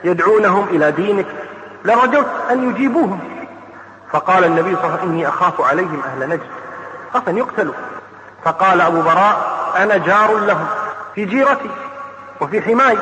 يدعونهم 0.04 0.68
إلى 0.68 0.92
دينك 0.92 1.26
لرجوت 1.86 2.26
أن 2.52 2.70
يجيبوهم. 2.70 3.20
فقال 4.12 4.44
النبي 4.44 4.76
صلى 4.76 4.84
الله 4.84 4.92
عليه 4.92 5.02
وسلم 5.02 5.12
إني 5.12 5.28
أخاف 5.28 5.62
عليهم 5.62 6.02
أهل 6.06 6.30
نجد. 6.30 6.48
خاف 7.14 7.30
أن 7.30 7.38
يقتلوا. 7.38 7.74
فقال 8.46 8.82
أبو 8.82 9.02
براء 9.02 9.38
أنا 9.78 9.98
جار 9.98 10.38
لهم 10.38 10.68
في 11.16 11.26
جيرتي 11.26 11.70
وفي 12.42 12.62
حماي 12.62 12.98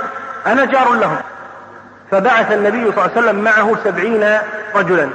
أنا 0.48 0.66
جار 0.66 0.94
لهم. 0.94 1.18
فبعث 2.12 2.52
النبي 2.52 2.92
صلى 2.92 3.06
الله 3.06 3.12
عليه 3.16 3.22
وسلم 3.22 3.44
معه 3.44 3.76
سبعين 3.84 4.40
رجلا 4.76 5.10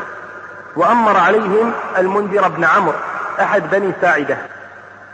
وأمر 0.76 1.16
عليهم 1.16 1.72
المنذر 1.98 2.48
بن 2.48 2.64
عمرو 2.64 2.98
أحد 3.40 3.70
بني 3.70 3.92
ساعدة 4.00 4.36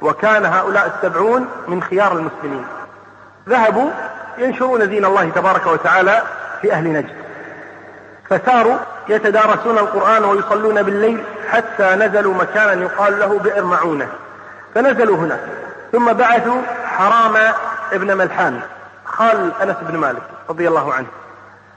وكان 0.03 0.45
هؤلاء 0.45 0.93
السبعون 0.97 1.49
من 1.69 1.83
خيار 1.83 2.13
المسلمين. 2.13 2.65
ذهبوا 3.49 3.91
ينشرون 4.39 4.89
دين 4.89 5.05
الله 5.05 5.31
تبارك 5.31 5.67
وتعالى 5.67 6.23
في 6.63 6.73
أهل 6.73 6.85
نجد. 6.85 7.15
فساروا 8.31 8.77
يتدارسون 9.09 9.79
القرآن 9.79 10.25
ويصلون 10.25 10.83
بالليل 10.83 11.25
حتى 11.51 11.95
نزلوا 11.95 12.35
مكانا 12.35 12.83
يقال 12.83 13.19
له 13.19 13.39
بئر 13.39 13.65
معونة. 13.65 14.09
فنزلوا 14.75 15.17
هناك 15.17 15.41
ثم 15.93 16.13
بعثوا 16.13 16.63
حرام 16.85 17.37
ابن 17.93 18.17
ملحان 18.17 18.61
خال 19.05 19.53
أنس 19.63 19.77
بن 19.83 19.97
مالك 19.97 20.23
رضي 20.51 20.69
الله 20.69 20.95
عنه. 20.95 21.07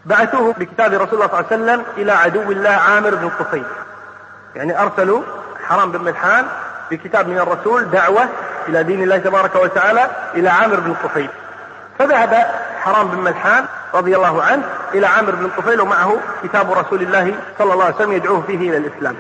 بعثوه 0.06 0.54
بكتاب 0.54 0.94
رسول 0.94 1.14
الله 1.14 1.28
صلى 1.28 1.40
الله 1.40 1.46
عليه 1.52 1.64
وسلم 1.64 1.84
إلى 1.98 2.12
عدو 2.12 2.52
الله 2.52 2.70
عامر 2.70 3.16
بن 3.16 3.28
الطفيل 3.28 3.64
يعني 4.56 4.82
أرسلوا 4.82 5.22
حرام 5.68 5.92
بن 5.92 6.04
ملحان 6.04 6.46
بكتاب 6.92 7.28
من 7.28 7.38
الرسول 7.38 7.90
دعوة 7.90 8.28
إلى 8.68 8.84
دين 8.84 9.04
الله 9.04 9.18
تبارك 9.18 9.56
وتعالى 9.56 10.08
إلى 10.36 10.50
عامر 10.50 10.80
بن 10.80 10.92
الطفيل 10.92 11.30
فذهب 12.00 12.48
حرام 12.84 13.08
بن 13.08 13.18
ملحان 13.18 13.66
رضي 13.94 14.16
الله 14.16 14.44
عنه 14.44 14.64
إلى 14.94 15.08
عامر 15.08 15.32
بن 15.32 15.46
الطفيل 15.46 15.82
ومعه 15.82 16.18
كتاب 16.44 16.72
رسول 16.72 17.02
الله 17.02 17.36
صلى 17.60 17.74
الله 17.74 17.86
عليه 17.86 17.96
وسلم 17.96 18.12
يدعوه 18.12 18.44
فيه 18.48 18.70
إلى 18.70 18.78
الإسلام. 18.78 19.16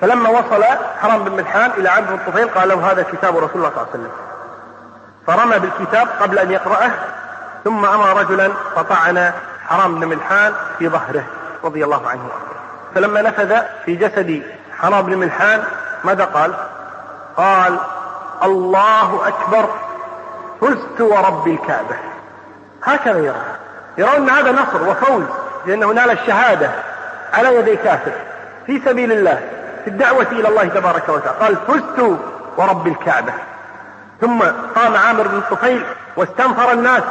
فلما 0.00 0.28
وصل 0.28 0.64
حرام 1.02 1.24
بن 1.24 1.36
ملحان 1.36 1.70
إلى 1.70 1.88
عامر 1.88 2.06
بن 2.06 2.14
الطفيل 2.14 2.48
قال 2.48 2.68
له 2.68 2.92
هذا 2.92 3.02
كتاب 3.12 3.36
رسول 3.36 3.54
الله 3.54 3.70
صلى 3.70 3.82
الله 3.82 3.88
عليه 3.92 4.00
وسلم. 4.00 4.10
فرمى 5.26 5.58
بالكتاب 5.58 6.08
قبل 6.20 6.38
أن 6.38 6.50
يقرأه 6.50 6.90
ثم 7.64 7.84
أمر 7.84 8.20
رجلا 8.20 8.52
فطعن 8.76 9.32
حرام 9.68 10.00
بن 10.00 10.08
ملحان 10.08 10.52
في 10.78 10.88
ظهره 10.88 11.24
رضي 11.64 11.84
الله 11.84 12.08
عنه 12.08 12.28
فلما 12.94 13.22
نفذ 13.22 13.56
في 13.84 13.96
جسد 13.96 14.42
حرام 14.78 15.02
بن 15.02 15.16
ملحان 15.16 15.62
ماذا 16.04 16.24
قال؟ 16.24 16.54
قال 17.36 17.78
الله 18.42 19.28
أكبر 19.28 19.68
فزت 20.60 21.00
ورب 21.00 21.48
الكعبة. 21.48 21.96
هكذا 22.84 23.18
يرى. 23.18 23.42
يرون 23.98 24.14
أن 24.14 24.30
هذا 24.30 24.52
نصر 24.52 24.88
وفوز 24.88 25.24
لأنه 25.66 25.86
نال 25.86 26.10
الشهادة 26.10 26.70
على 27.32 27.56
يدي 27.56 27.76
كافر 27.76 28.12
في 28.66 28.82
سبيل 28.84 29.12
الله 29.12 29.40
في 29.84 29.90
الدعوة 29.90 30.26
إلى 30.32 30.48
الله 30.48 30.68
تبارك 30.68 31.08
وتعالى. 31.08 31.38
قال 31.38 31.56
فزت 31.56 32.18
ورب 32.56 32.86
الكعبة. 32.86 33.32
ثم 34.20 34.42
قام 34.74 34.96
عامر 34.96 35.28
بن 35.28 35.38
الطفيل 35.38 35.84
واستنفر 36.16 36.72
الناس 36.72 37.02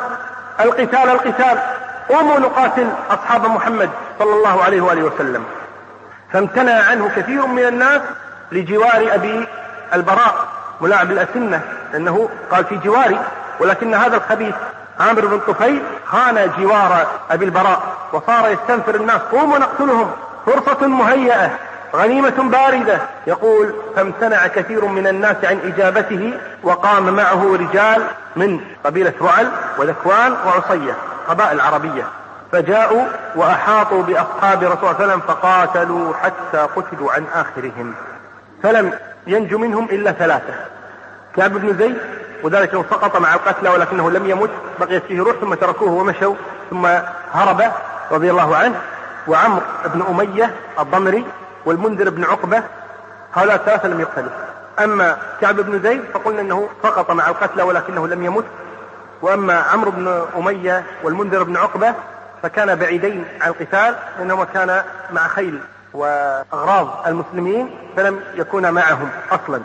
القتال 0.60 1.10
القتال. 1.10 1.58
قوموا 2.10 2.40
نقاتل 2.40 2.90
أصحاب 3.10 3.46
محمد 3.46 3.90
صلى 4.20 4.34
الله 4.34 4.64
عليه 4.64 4.82
وآله 4.82 5.04
وسلم. 5.04 5.44
فامتنع 6.34 6.84
عنه 6.84 7.10
كثير 7.16 7.46
من 7.46 7.66
الناس 7.66 8.02
لجوار 8.52 9.10
أبي 9.14 9.48
البراء 9.94 10.36
ملاعب 10.82 11.12
الأسنة 11.12 11.62
لأنه 11.94 12.30
قال 12.52 12.66
في 12.66 12.76
جواري 12.76 13.20
ولكن 13.60 13.94
هذا 13.94 14.16
الخبيث 14.16 14.56
عامر 15.00 15.26
بن 15.26 15.40
طفيل 15.40 15.82
خان 16.06 16.52
جوار 16.60 17.08
أبي 17.32 17.46
البراء 17.46 17.82
وصار 18.14 18.50
يستنفر 18.52 18.96
الناس 18.96 19.22
قوموا 19.32 19.58
نقتلهم 19.58 20.12
فرصة 20.46 20.88
مهيئة 20.88 21.52
غنيمة 21.96 22.30
باردة. 22.30 23.00
يقول 23.28 23.74
فامتنع 23.96 24.48
كثير 24.48 24.86
من 24.86 25.08
الناس 25.08 25.36
عن 25.44 25.60
إجابته 25.66 26.34
وقام 26.64 27.14
معه 27.14 27.58
رجال 27.60 28.04
من 28.36 28.60
قبيلة 28.86 29.14
رعل 29.22 29.52
وذكوان 29.78 30.36
وعصية. 30.46 30.96
قبائل 31.28 31.62
عربية. 31.62 32.04
فجاءوا 32.52 33.04
وأحاطوا 33.36 34.04
بأصحاب 34.04 34.64
رسول 34.64 34.64
الله 34.64 34.78
صلى 34.78 34.92
الله 34.92 34.96
عليه 35.02 35.06
وسلم 35.06 35.20
فقاتلوا 35.20 36.14
حتى 36.14 36.58
قتلوا 36.76 37.12
عن 37.12 37.26
آخرهم. 37.34 37.94
فلم 38.64 38.94
ينجو 39.28 39.58
منهم 39.58 39.86
إلا 39.86 40.12
ثلاثة. 40.12 40.54
كعب 41.36 41.52
بن 41.52 41.78
زيد 41.78 41.98
وذلك 42.44 42.72
سقط 42.72 43.18
مع 43.18 43.34
القتلى 43.34 43.70
ولكنه 43.70 44.12
لم 44.12 44.30
يمت 44.30 44.50
بقيت 44.80 45.04
فيه 45.04 45.22
روح 45.22 45.36
ثم 45.42 45.54
تركوه 45.54 45.92
ومشوا 45.92 46.36
ثم 46.70 46.86
هرب 47.34 47.72
رضي 48.12 48.32
الله 48.32 48.56
عنه. 48.56 48.82
وعمرو 49.28 49.62
بن 49.86 50.02
أمية 50.10 50.56
الضمري 50.80 51.26
والمنذر 51.66 52.10
بن 52.10 52.24
عقبة 52.24 52.64
هؤلاء 53.34 53.56
الثلاثة 53.56 53.88
لم 53.88 54.00
يقتلوا. 54.00 54.32
أما 54.80 55.18
كعب 55.42 55.56
بن 55.56 55.80
زيد 55.80 56.02
فقلنا 56.14 56.42
أنه 56.42 56.70
سقط 56.84 57.12
مع 57.12 57.28
القتلى 57.28 57.64
ولكنه 57.64 58.08
لم 58.08 58.26
يمت 58.26 58.46
وأما 59.22 59.60
عمرو 59.60 59.92
بن 59.92 60.26
أمية 60.38 60.84
والمنذر 61.04 61.44
بن 61.44 61.58
عقبة 61.58 61.94
فكان 62.44 62.76
بعيدين 62.76 63.26
عن 63.42 63.50
القتال 63.50 63.96
لأنهما 64.18 64.46
كان 64.46 64.84
مع 65.12 65.28
خيل 65.28 65.60
وأغراض 65.94 67.08
المسلمين 67.08 67.70
فلم 67.98 68.20
يكونا 68.36 68.72
معهم 68.72 69.10
أصلا. 69.32 69.62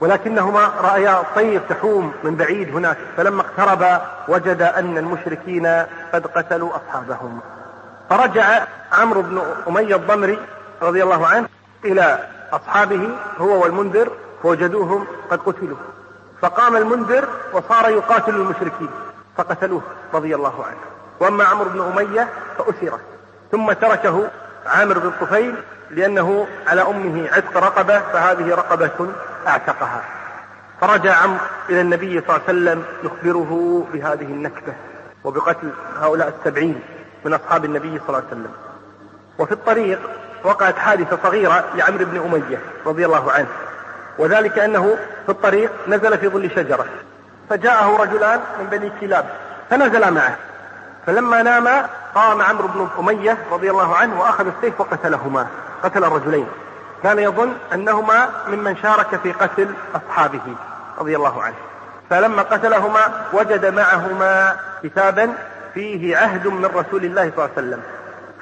ولكنهما 0.00 0.70
رأيا 0.82 1.20
الطير 1.20 1.60
تحوم 1.68 2.12
من 2.24 2.36
بعيد 2.36 2.76
هناك 2.76 2.96
فلما 3.16 3.42
اقترب 3.42 4.00
وجد 4.28 4.62
أن 4.62 4.98
المشركين 4.98 5.66
قد 6.12 6.26
قتلوا 6.26 6.70
أصحابهم. 6.76 7.40
فرجع 8.10 8.66
عمرو 8.92 9.22
بن 9.22 9.42
أمية 9.68 9.96
الضمري 9.96 10.38
رضي 10.82 11.02
الله 11.02 11.26
عنه 11.26 11.48
إلى 11.84 12.18
أصحابه 12.52 13.08
هو 13.38 13.62
والمنذر 13.62 14.10
فوجدوهم 14.42 15.06
قد 15.30 15.38
قتلوا. 15.38 15.76
فقام 16.42 16.76
المنذر 16.76 17.28
وصار 17.52 17.88
يقاتل 17.88 18.34
المشركين 18.34 18.90
فقتلوه 19.36 19.82
رضي 20.14 20.34
الله 20.34 20.64
عنه. 20.64 20.78
وأما 21.20 21.44
عمرو 21.44 21.70
بن 21.70 21.80
أمية 21.80 22.28
فأسر. 22.58 22.98
ثم 23.52 23.72
تركه 23.72 24.30
عامر 24.66 24.98
بن 24.98 25.12
طفيل 25.20 25.54
لأنه 25.90 26.46
على 26.66 26.82
أمه 26.82 27.28
عتق 27.32 27.56
رقبة 27.56 27.98
فهذه 27.98 28.54
رقبة 28.54 29.08
أعتقها. 29.46 30.02
فرجع 30.80 31.16
عمرو 31.16 31.38
إلى 31.70 31.80
النبي 31.80 32.20
صلى 32.20 32.36
الله 32.36 32.40
عليه 32.48 32.60
وسلم 32.60 32.84
يخبره 33.04 33.86
بهذه 33.92 34.24
النكبة 34.24 34.72
وبقتل 35.24 35.70
هؤلاء 36.00 36.34
السبعين 36.38 36.82
من 37.24 37.34
أصحاب 37.34 37.64
النبي 37.64 37.98
صلى 37.98 38.08
الله 38.08 38.18
عليه 38.18 38.26
وسلم. 38.26 38.52
وفي 39.38 39.52
الطريق 39.52 40.00
وقعت 40.44 40.78
حادثة 40.78 41.18
صغيرة 41.22 41.64
لعمرو 41.74 42.04
بن 42.04 42.16
أمية 42.16 42.58
رضي 42.86 43.06
الله 43.06 43.32
عنه. 43.32 43.48
وذلك 44.18 44.58
أنه 44.58 44.96
في 45.26 45.32
الطريق 45.32 45.70
نزل 45.88 46.18
في 46.18 46.28
ظل 46.28 46.50
شجرة. 46.50 46.86
فجاءه 47.50 48.02
رجلان 48.02 48.40
من 48.60 48.66
بني 48.66 48.92
كلاب 49.00 49.24
فنزلا 49.70 50.10
معه. 50.10 50.36
فلما 51.06 51.42
نام 51.42 51.68
قام 52.14 52.42
عمرو 52.42 52.68
بن 52.68 52.88
أمية 52.98 53.38
رضي 53.52 53.70
الله 53.70 53.96
عنه 53.96 54.20
وأخذ 54.20 54.46
السيف 54.46 54.80
وقتلهما 54.80 55.46
قتل 55.82 56.04
الرجلين. 56.04 56.46
كان 57.02 57.18
يظن 57.18 57.52
أنهما 57.74 58.28
ممن 58.48 58.76
شارك 58.76 59.20
في 59.22 59.32
قتل 59.32 59.68
أصحابه 59.94 60.54
رضي 60.98 61.16
الله 61.16 61.42
عنه. 61.42 61.54
فلما 62.10 62.42
قتلهما 62.42 63.00
وجد 63.32 63.66
معهما 63.74 64.56
كتابا 64.82 65.34
فيه 65.74 66.16
عهد 66.16 66.46
من 66.46 66.64
رسول 66.64 67.04
الله 67.04 67.22
صلى 67.22 67.44
الله 67.44 67.50
عليه 67.56 67.68
وسلم. 67.68 67.82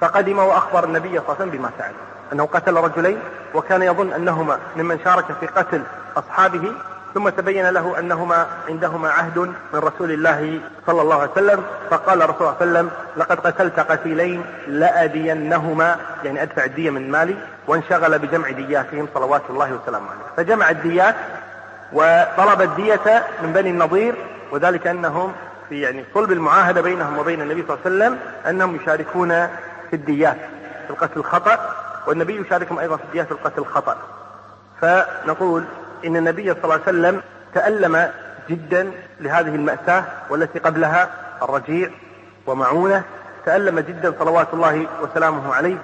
فقدم 0.00 0.38
وأخبر 0.38 0.84
النبي 0.84 1.08
صلى 1.08 1.18
الله 1.18 1.36
عليه 1.40 1.40
وسلم 1.40 1.50
بما 1.50 1.70
فعل. 1.78 1.92
أنه 2.32 2.44
قتل 2.44 2.74
رجلين 2.74 3.18
وكان 3.54 3.82
يظن 3.82 4.12
أنهما 4.12 4.58
ممن 4.76 4.98
شارك 5.04 5.24
في 5.40 5.46
قتل 5.46 5.82
أصحابه 6.16 6.72
ثم 7.14 7.28
تبين 7.28 7.68
له 7.68 7.98
أنهما 7.98 8.46
عندهما 8.68 9.10
عهد 9.10 9.38
من 9.38 9.80
رسول 9.80 10.12
الله 10.12 10.60
صلى 10.86 11.02
الله 11.02 11.20
عليه 11.20 11.32
وسلم 11.32 11.62
فقال 11.90 12.22
الرسول 12.22 12.38
صلى 12.38 12.48
الله 12.48 12.56
عليه 12.60 12.70
وسلم 12.70 12.90
لقد 13.16 13.40
قتلت 13.40 13.80
قتيلين 13.80 14.44
لأدينهما 14.66 15.96
يعني 16.24 16.42
أدفع 16.42 16.64
الدية 16.64 16.90
من 16.90 17.10
مالي 17.10 17.34
وانشغل 17.66 18.18
بجمع 18.18 18.50
دياتهم 18.50 19.08
صلوات 19.14 19.42
الله 19.50 19.72
وسلامه 19.72 20.06
عليه. 20.10 20.20
فجمع 20.36 20.70
الديات 20.70 21.14
وطلب 21.92 22.62
الدية 22.62 23.24
من 23.42 23.52
بني 23.52 23.70
النضير 23.70 24.14
وذلك 24.52 24.86
أنهم 24.86 25.32
في 25.68 25.80
يعني 25.80 26.04
صلب 26.14 26.32
المعاهدة 26.32 26.80
بينهم 26.80 27.18
وبين 27.18 27.42
النبي 27.42 27.64
صلى 27.68 27.76
الله 27.76 27.84
عليه 27.84 27.96
وسلم 27.96 28.18
أنهم 28.46 28.76
يشاركون 28.76 29.28
في 29.90 29.96
الديات 29.96 30.36
في 30.86 30.90
القتل 30.90 31.20
الخطأ 31.20 31.58
والنبي 32.08 32.40
يشاركهم 32.40 32.78
أيضا 32.78 32.96
في 32.96 33.24
في 33.24 33.32
القتل 33.32 33.60
الخطأ 33.60 33.96
فنقول 34.80 35.64
إن 36.04 36.16
النبي 36.16 36.54
صلى 36.54 36.64
الله 36.64 36.74
عليه 36.74 36.82
وسلم 36.82 37.22
تألم 37.54 38.12
جدا 38.50 38.92
لهذه 39.20 39.54
المأساة 39.54 40.04
والتي 40.30 40.58
قبلها 40.58 41.10
الرجيع 41.42 41.90
ومعونة. 42.46 43.02
تألم 43.46 43.80
جدا 43.80 44.14
صلوات 44.18 44.48
الله 44.52 44.86
وسلامه 45.02 45.54
عليه 45.54 45.76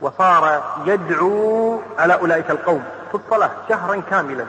وصار 0.00 0.62
يدعو 0.86 1.80
على 1.98 2.14
أولئك 2.14 2.50
القوم 2.50 2.84
في 3.08 3.14
الصلاة 3.14 3.50
شهرا 3.68 4.02
كاملا. 4.10 4.44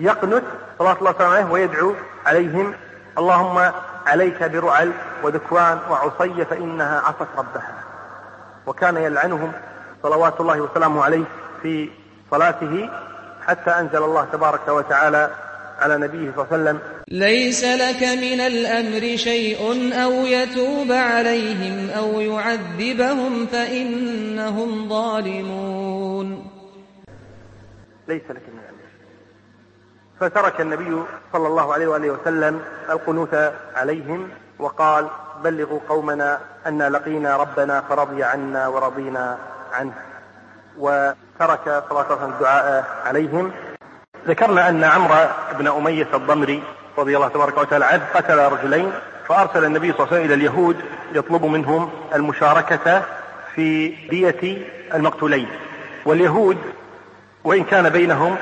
يقنت 0.00 0.44
صلوات 0.78 0.98
الله 0.98 1.10
وسلامه 1.10 1.34
عليه 1.34 1.50
ويدعو 1.52 1.94
عليهم. 2.26 2.74
اللهم 3.18 3.72
عليك 4.06 4.42
برعل 4.42 4.92
وذكوان 5.22 5.78
وعصي 5.90 6.44
فإنها 6.44 7.00
عصت 7.00 7.28
ربها. 7.38 7.74
وكان 8.66 8.96
يلعنهم 8.96 9.52
صلوات 10.02 10.40
الله 10.40 10.60
وسلامه 10.60 11.04
عليه 11.04 11.24
في 11.62 11.90
صلاته 12.30 12.90
حتى 13.46 13.70
أنزل 13.70 14.02
الله 14.02 14.24
تبارك 14.32 14.68
وتعالى 14.68 15.30
على 15.78 15.98
نبيه 15.98 16.32
صلى 16.36 16.44
الله 16.44 16.46
عليه 16.52 16.62
وسلم. 16.62 16.78
ليس 17.08 17.64
لك 17.64 18.02
من 18.02 18.40
الأمر 18.40 19.16
شيء 19.16 19.60
أو 20.04 20.12
يتوب 20.12 20.92
عليهم 20.92 21.90
أو 21.90 22.20
يعذبهم 22.20 23.46
فإنهم 23.46 24.88
ظالمون. 24.88 26.46
ليس 28.08 28.22
لك 28.30 28.42
من 28.48 28.58
الأمر 28.58 28.82
فترك 30.20 30.60
النبي 30.60 31.02
صلى 31.32 31.46
الله 31.48 31.72
عليه 31.72 31.86
وآله 31.86 32.10
وسلم 32.10 32.60
القنوت 32.90 33.34
عليهم 33.74 34.28
وقال 34.58 35.08
بلغوا 35.44 35.80
قومنا 35.88 36.40
أن 36.66 36.82
لقينا 36.82 37.36
ربنا 37.36 37.80
فرضي 37.80 38.22
عنا 38.22 38.68
ورضينا 38.68 39.38
عنه 39.72 39.92
وترك 40.78 41.64
صلى 41.64 41.90
الله 41.90 42.04
عليه 42.04 42.14
وسلم 42.16 42.30
الدعاء 42.30 42.84
عليهم. 43.04 43.52
ذكرنا 44.26 44.68
أن 44.68 44.84
عمرو 44.84 45.26
بن 45.58 45.68
أمية 45.68 46.08
الضمري 46.14 46.62
رضي 46.98 47.16
الله 47.16 47.28
تبارك 47.28 47.58
وتعالى 47.58 47.84
عنه 47.84 48.02
قتل 48.14 48.38
رجلين 48.38 48.92
فأرسل 49.28 49.64
النبي 49.64 49.92
صلى 49.92 49.98
الله 50.00 50.08
عليه 50.08 50.16
وسلم 50.16 50.24
إلى 50.24 50.34
اليهود 50.34 50.76
يطلب 51.12 51.44
منهم 51.44 51.90
المشاركة 52.14 53.02
في 53.54 53.88
دية 53.88 54.66
المقتولين. 54.94 55.48
واليهود 56.04 56.58
وإن 57.44 57.64
كان 57.64 57.88
بينهم 57.88 58.36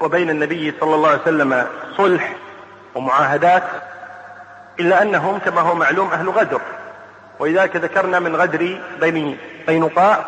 وبين 0.00 0.30
النبي 0.30 0.74
صلى 0.80 0.94
الله 0.94 1.08
عليه 1.08 1.22
وسلم 1.22 1.66
صلح 1.96 2.36
ومعاهدات 2.94 3.62
إلا 4.80 5.02
أنهم 5.02 5.38
كما 5.38 5.60
هو 5.60 5.74
معلوم 5.74 6.10
أهل 6.10 6.28
غدر. 6.28 6.60
ولذلك 7.38 7.76
ذكرنا 7.76 8.18
من 8.18 8.36
غدر 8.36 8.80
بني 9.00 9.36
قينقاع 9.66 10.24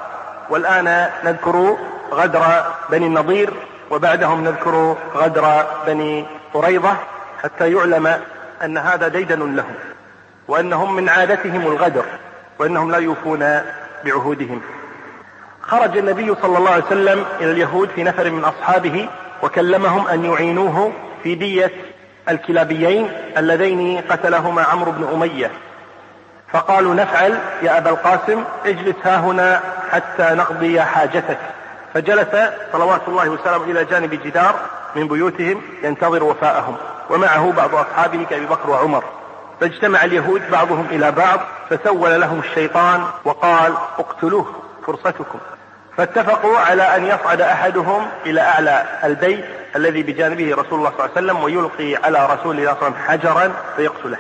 والآن 0.51 1.11
نذكر 1.25 1.77
غدر 2.13 2.65
بني 2.91 3.07
النضير 3.07 3.51
وبعدهم 3.91 4.45
نذكر 4.45 4.97
غدر 5.15 5.67
بني 5.87 6.27
قريضة 6.55 6.93
حتى 7.43 7.73
يعلم 7.73 8.21
أن 8.65 8.79
هذا 8.79 9.09
ديدن 9.09 9.57
لهم 9.57 9.75
وأنهم 10.49 10.97
من 10.97 11.09
عادتهم 11.09 11.61
الغدر 11.61 12.05
وأنهم 12.59 12.91
لا 12.91 12.99
يوفون 12.99 13.61
بعهودهم. 14.05 14.61
خرج 15.63 15.97
النبي 15.97 16.35
صلى 16.43 16.59
الله 16.59 16.71
عليه 16.71 16.85
وسلم 16.85 17.25
إلى 17.41 17.51
اليهود 17.51 17.89
في 17.89 18.03
نفر 18.03 18.31
من 18.31 18.45
أصحابه 18.45 19.09
وكلمهم 19.43 20.09
أن 20.09 20.25
يعينوه 20.25 20.93
في 21.23 21.35
دية 21.35 21.71
الكلابيين 22.29 23.13
اللذين 23.37 24.01
قتلهما 24.11 24.63
عمرو 24.63 24.93
بن 24.93 25.09
أمية. 25.15 25.51
فقالوا 26.53 26.95
نفعل 26.95 27.39
يا 27.63 27.79
أبا 27.79 27.91
القاسم 27.91 28.45
اجلس 28.67 28.97
ها 29.05 29.17
هنا 29.17 29.61
حتى 29.93 30.23
نقضي 30.23 30.81
حاجتك. 30.81 31.39
فجلس 31.95 32.51
صلوات 32.73 33.01
الله 33.09 33.29
وسلامه 33.29 33.65
إلى 33.65 33.85
جانب 33.85 34.15
جدار 34.15 34.55
من 34.97 35.09
بيوتهم 35.09 35.63
ينتظر 35.83 36.25
وفاءهم. 36.25 36.77
ومعه 37.11 37.53
بعض 37.53 37.75
أصحابه 37.75 38.27
كأبي 38.31 38.47
بكر 38.47 38.71
وعمر. 38.71 39.05
فاجتمع 39.61 40.05
اليهود 40.05 40.51
بعضهم 40.51 40.87
إلى 40.91 41.13
بعض 41.13 41.41
فسول 41.71 42.21
لهم 42.21 42.39
الشيطان 42.39 43.05
وقال 43.25 43.75
اقتلوه 43.99 44.47
فرصتكم. 44.87 45.39
فاتفقوا 45.97 46.59
على 46.59 46.97
أن 46.97 47.07
يصعد 47.07 47.41
أحدهم 47.41 48.07
إلى 48.27 48.41
أعلى 48.41 48.85
البيت 49.05 49.45
الذي 49.77 50.03
بجانبه 50.03 50.55
رسول 50.55 50.79
الله 50.79 50.91
صلى 50.91 51.07
الله 51.07 51.11
عليه 51.17 51.27
وسلم 51.33 51.45
ويلقي 51.45 51.97
على 52.05 52.27
رسول 52.27 52.59
الله 52.59 52.75
صلى 52.75 52.89
الله 52.89 52.99
عليه 52.99 53.19
وسلم 53.19 53.33
حجرا 53.33 53.53
فيقتله. 53.77 54.19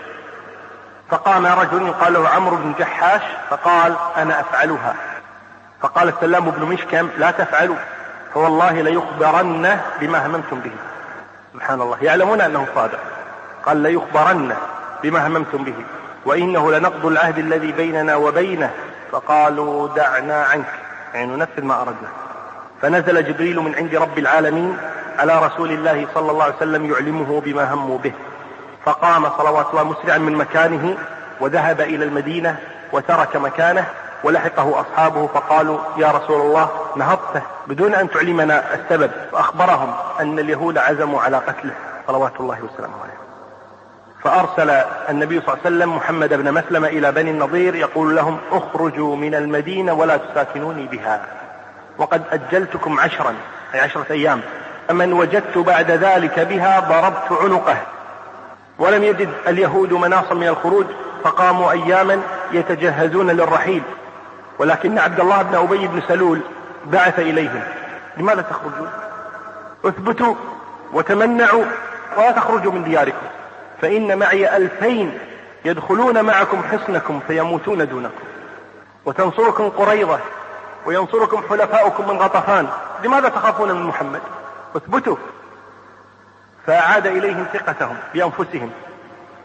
فقام 1.11 1.47
رجل 1.47 1.87
يقال 1.87 2.13
له 2.13 2.29
عمرو 2.29 2.57
بن 2.57 2.75
جحاش 2.79 3.23
فقال 3.51 3.95
أنا 4.17 4.41
أفعلها. 4.41 4.95
فقال 5.85 6.09
السلام 6.09 6.51
بن 6.51 6.65
مشكم 6.65 7.09
لا 7.19 7.31
تفعلوا 7.31 7.77
فوالله 8.35 8.83
ليخبرن 8.83 9.79
بما 10.01 10.27
هممتم 10.27 10.61
به. 10.61 10.71
سبحان 11.55 11.81
الله 11.81 11.99
يعلمون 12.03 12.41
أنه 12.41 12.67
صادق. 12.75 12.99
قال 13.67 13.77
ليخبرن 13.77 14.55
بما 15.03 15.27
هممتم 15.27 15.65
به 15.65 15.75
وإنه 16.27 16.73
لنقض 16.73 17.07
العهد 17.07 17.39
الذي 17.39 17.73
بيننا 17.73 18.17
وبينه. 18.17 18.71
فقالوا 19.13 19.89
دعنا 19.89 20.45
عنك. 20.45 20.65
يعني 21.15 21.37
ننفذ 21.37 21.63
ما 21.63 21.81
أردنا. 21.81 22.09
فنزل 22.83 23.25
جبريل 23.25 23.61
من 23.61 23.75
عند 23.75 23.95
رب 23.95 24.19
العالمين 24.19 24.77
على 25.19 25.47
رسول 25.47 25.71
الله 25.71 26.07
صلى 26.15 26.31
الله 26.31 26.45
عليه 26.45 26.57
وسلم 26.57 26.93
يعلمه 26.93 27.41
بما 27.41 27.75
هموا 27.75 27.99
به. 27.99 28.13
فقام 28.85 29.31
صلوات 29.39 29.67
الله 29.71 29.85
مسرعا 29.85 30.19
من 30.19 30.33
مكانه 30.37 30.97
وذهب 31.41 31.81
إلى 31.81 32.05
المدينة 32.05 32.57
وترك 32.93 33.37
مكانه 33.37 33.87
ولحقه 34.25 34.81
أصحابه 34.81 35.27
فقالوا 35.27 35.79
يا 35.97 36.09
رسول 36.11 36.41
الله 36.41 36.69
نهضته 36.97 37.43
بدون 37.67 37.95
أن 37.95 38.11
تعلمنا 38.11 38.75
السبب. 38.75 39.11
فأخبرهم 39.33 39.95
أن 40.21 40.39
اليهود 40.39 40.79
عزموا 40.79 41.21
على 41.21 41.37
قتله 41.37 41.75
صلوات 42.07 42.33
الله 42.41 42.59
وسلامه 42.63 42.95
عليه. 43.03 43.15
فأرسل 44.25 44.71
النبي 45.11 45.41
صلى 45.41 45.49
الله 45.49 45.59
عليه 45.65 45.77
وسلم 45.77 45.97
محمد 45.97 46.35
بن 46.35 46.53
مسلمة 46.53 46.89
إلى 46.89 47.13
بني 47.13 47.31
النضير 47.31 47.75
يقول 47.75 48.17
لهم 48.17 48.39
اخرجوا 48.53 49.17
من 49.17 49.35
المدينة 49.35 49.93
ولا 49.93 50.17
تساكنوني 50.17 50.87
بها. 50.87 51.27
وقد 51.99 52.23
أجلتكم 52.33 53.01
عشرا 53.01 53.35
أي 53.75 53.81
عشرة 53.81 54.07
أيام. 54.11 54.41
فمن 54.89 55.13
وجدت 55.13 55.59
بعد 55.59 55.91
ذلك 55.91 56.41
بها 56.41 56.81
ضربت 56.81 57.43
عنقه. 57.43 57.77
ولم 58.79 59.05
يجد 59.05 59.29
اليهود 59.47 59.93
مناصا 59.93 60.35
من 60.35 60.49
الخروج 60.49 60.87
فقاموا 61.25 61.71
أياما 61.71 62.21
يتجهزون 62.53 63.31
للرحيل. 63.31 63.83
ولكن 64.59 64.99
عبد 64.99 65.21
الله 65.21 65.43
بن 65.43 65.55
أبي 65.55 65.87
بن 65.89 66.03
سلول 66.09 66.41
بعث 66.87 67.19
إليهم. 67.19 67.63
لماذا 68.17 68.43
تخرجون 68.43 68.91
اثبتوا 69.85 70.35
وتمنعوا 70.93 71.65
ولا 72.17 72.31
تخرجوا 72.31 72.73
من 72.73 72.85
دياركم. 72.85 73.27
فإن 73.83 74.19
معي 74.19 74.57
ألفين 74.57 75.19
يدخلون 75.65 76.25
معكم 76.25 76.63
حصنكم 76.63 77.21
فيموتون 77.27 77.89
دونكم. 77.89 78.25
وتنصركم 79.05 79.69
قريضة 79.69 80.19
وينصركم 80.87 81.43
حلفاؤكم 81.51 82.09
من 82.09 82.19
غطفان. 82.19 82.69
لماذا 83.05 83.29
تخافون 83.29 83.73
من 83.73 83.83
محمد؟ 83.83 84.21
اثبتوا. 84.77 85.17
فأعاد 86.67 87.07
إليهم 87.07 87.47
ثقتهم 87.53 87.97
بأنفسهم. 88.15 88.71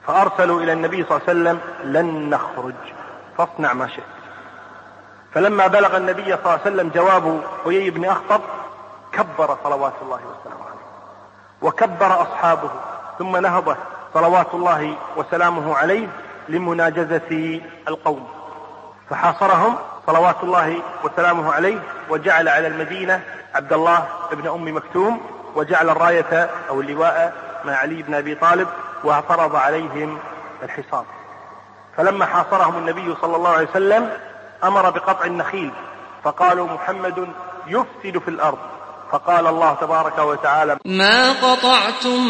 فأرسلوا 0.08 0.62
إلى 0.62 0.74
النبي 0.74 1.04
صلى 1.04 1.18
الله 1.18 1.30
عليه 1.30 1.40
وسلم 1.40 1.60
لن 1.84 2.30
نخرج 2.30 2.74
فاصنع 3.38 3.74
ما 3.74 3.88
شئت. 3.88 4.19
فلما 5.34 5.68
بلغ 5.68 5.98
النبي 5.98 6.24
صلى 6.24 6.40
الله 6.40 6.52
عليه 6.52 6.62
وسلم 6.62 6.90
جواب 6.90 7.42
حيي 7.64 7.90
بن 7.90 8.06
أخطب 8.06 8.42
كبر 9.12 9.58
صلوات 9.64 9.94
الله 10.02 10.16
وسلامه 10.16 10.64
عليه. 10.66 10.80
وكبر 11.62 12.22
أصحابه 12.22 12.70
ثم 13.20 13.38
نهض 13.38 13.76
صلوات 14.14 14.54
الله 14.54 14.96
وسلامه 15.18 15.78
عليه 15.78 16.08
لمناجزة 16.50 17.62
القوم. 17.88 18.28
فحاصرهم 19.10 19.76
صلوات 20.08 20.36
الله 20.44 20.76
وسلامه 21.04 21.54
عليه 21.54 21.80
وجعل 22.10 22.50
على 22.50 22.68
المدينة 22.68 23.24
عبد 23.56 23.74
الله 23.74 24.08
بن 24.32 24.48
أم 24.48 24.76
مكتوم 24.76 25.22
وجعل 25.56 25.90
الراية 25.90 26.50
أو 26.70 26.82
اللواء 26.82 27.34
مع 27.66 27.74
علي 27.74 28.04
بن 28.04 28.14
أبي 28.14 28.36
طالب 28.36 28.68
وفرض 29.04 29.56
عليهم 29.56 30.20
الحصار. 30.64 31.06
فلما 31.98 32.26
حاصرهم 32.26 32.78
النبي 32.78 33.16
صلى 33.22 33.36
الله 33.36 33.50
عليه 33.50 33.70
وسلم 33.70 34.10
أمر 34.64 34.90
بقطع 34.90 35.26
النخيل 35.26 35.72
فقالوا 36.24 36.68
محمد 36.68 37.28
يفسد 37.68 38.18
في 38.18 38.28
الأرض. 38.28 38.58
فقال 39.12 39.48
الله 39.48 39.74
تبارك 39.74 40.20
وتعالى 40.20 40.78
ما 40.86 41.32
قطعتم 41.32 42.28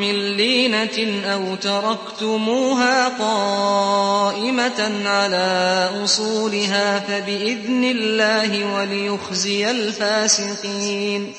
من 0.00 0.36
لينة 0.36 1.26
أو 1.34 1.54
تركتموها 1.54 3.08
قائمة 3.18 5.08
على 5.08 5.90
أصولها 6.04 7.00
فبإذن 7.00 7.84
الله 7.84 8.74
وليخزي 8.74 9.70
الفاسقين. 9.70 11.34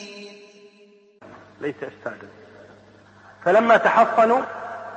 ليس 1.62 1.76
أستاذا. 1.76 2.28
فلما 3.46 3.78
تحصنوا 3.78 4.42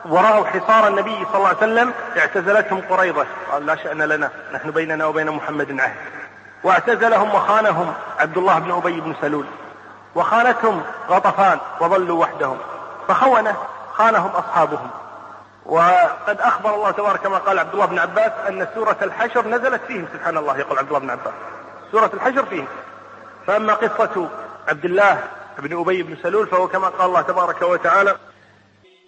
ورأوا 0.05 0.47
حصار 0.47 0.89
النبي 0.89 1.27
صلى 1.33 1.35
الله 1.35 1.49
عليه 1.49 1.59
وسلم 1.59 1.93
اعتزلتهم 2.19 2.83
قريضة 2.91 3.27
قال 3.53 3.67
لا 3.67 3.77
شأن 3.77 4.03
لنا 4.03 4.31
نحن 4.53 4.71
بيننا 4.71 5.07
وبين 5.07 5.31
محمد 5.31 5.81
عهد. 5.81 5.97
واعتزلهم 6.65 7.35
وخانهم 7.35 7.95
عبد 8.19 8.39
الله 8.39 8.59
بن 8.59 8.73
أبي 8.73 9.01
بن 9.01 9.15
سلول. 9.21 9.47
وخانتهم 10.15 10.83
غطفان 11.09 11.59
وظلوا 11.81 12.21
وحدهم. 12.21 12.59
فخونه 13.09 13.57
خانهم 13.93 14.31
أصحابهم. 14.31 14.91
وقد 15.67 16.41
أخبر 16.41 16.75
الله 16.75 16.91
تبارك 16.91 17.21
كما 17.21 17.39
قال 17.39 17.59
عبد 17.59 17.75
الله 17.75 17.87
بن 17.87 17.99
عباس 17.99 18.33
أن 18.49 18.69
سورة 18.75 18.97
الحشر 19.03 19.49
نزلت 19.49 19.81
فيهم. 19.89 20.07
سبحان 20.13 20.37
الله 20.37 20.59
يقول 20.59 20.79
عبد 20.79 20.89
الله 20.89 20.99
بن 20.99 21.11
عباس. 21.11 21.35
سورة 21.93 22.11
الحشر 22.15 22.47
فيهم. 22.47 22.67
فأما 23.47 23.75
قصة 23.75 24.29
عبد 24.69 24.85
الله 24.85 25.19
بن 25.59 25.81
أبي 25.81 26.03
بن 26.03 26.17
سلول 26.23 26.47
فهو 26.47 26.69
كما 26.69 26.89
قال 26.89 27.07
الله 27.07 27.21
تبارك 27.21 27.63
وتعالى 27.63 28.17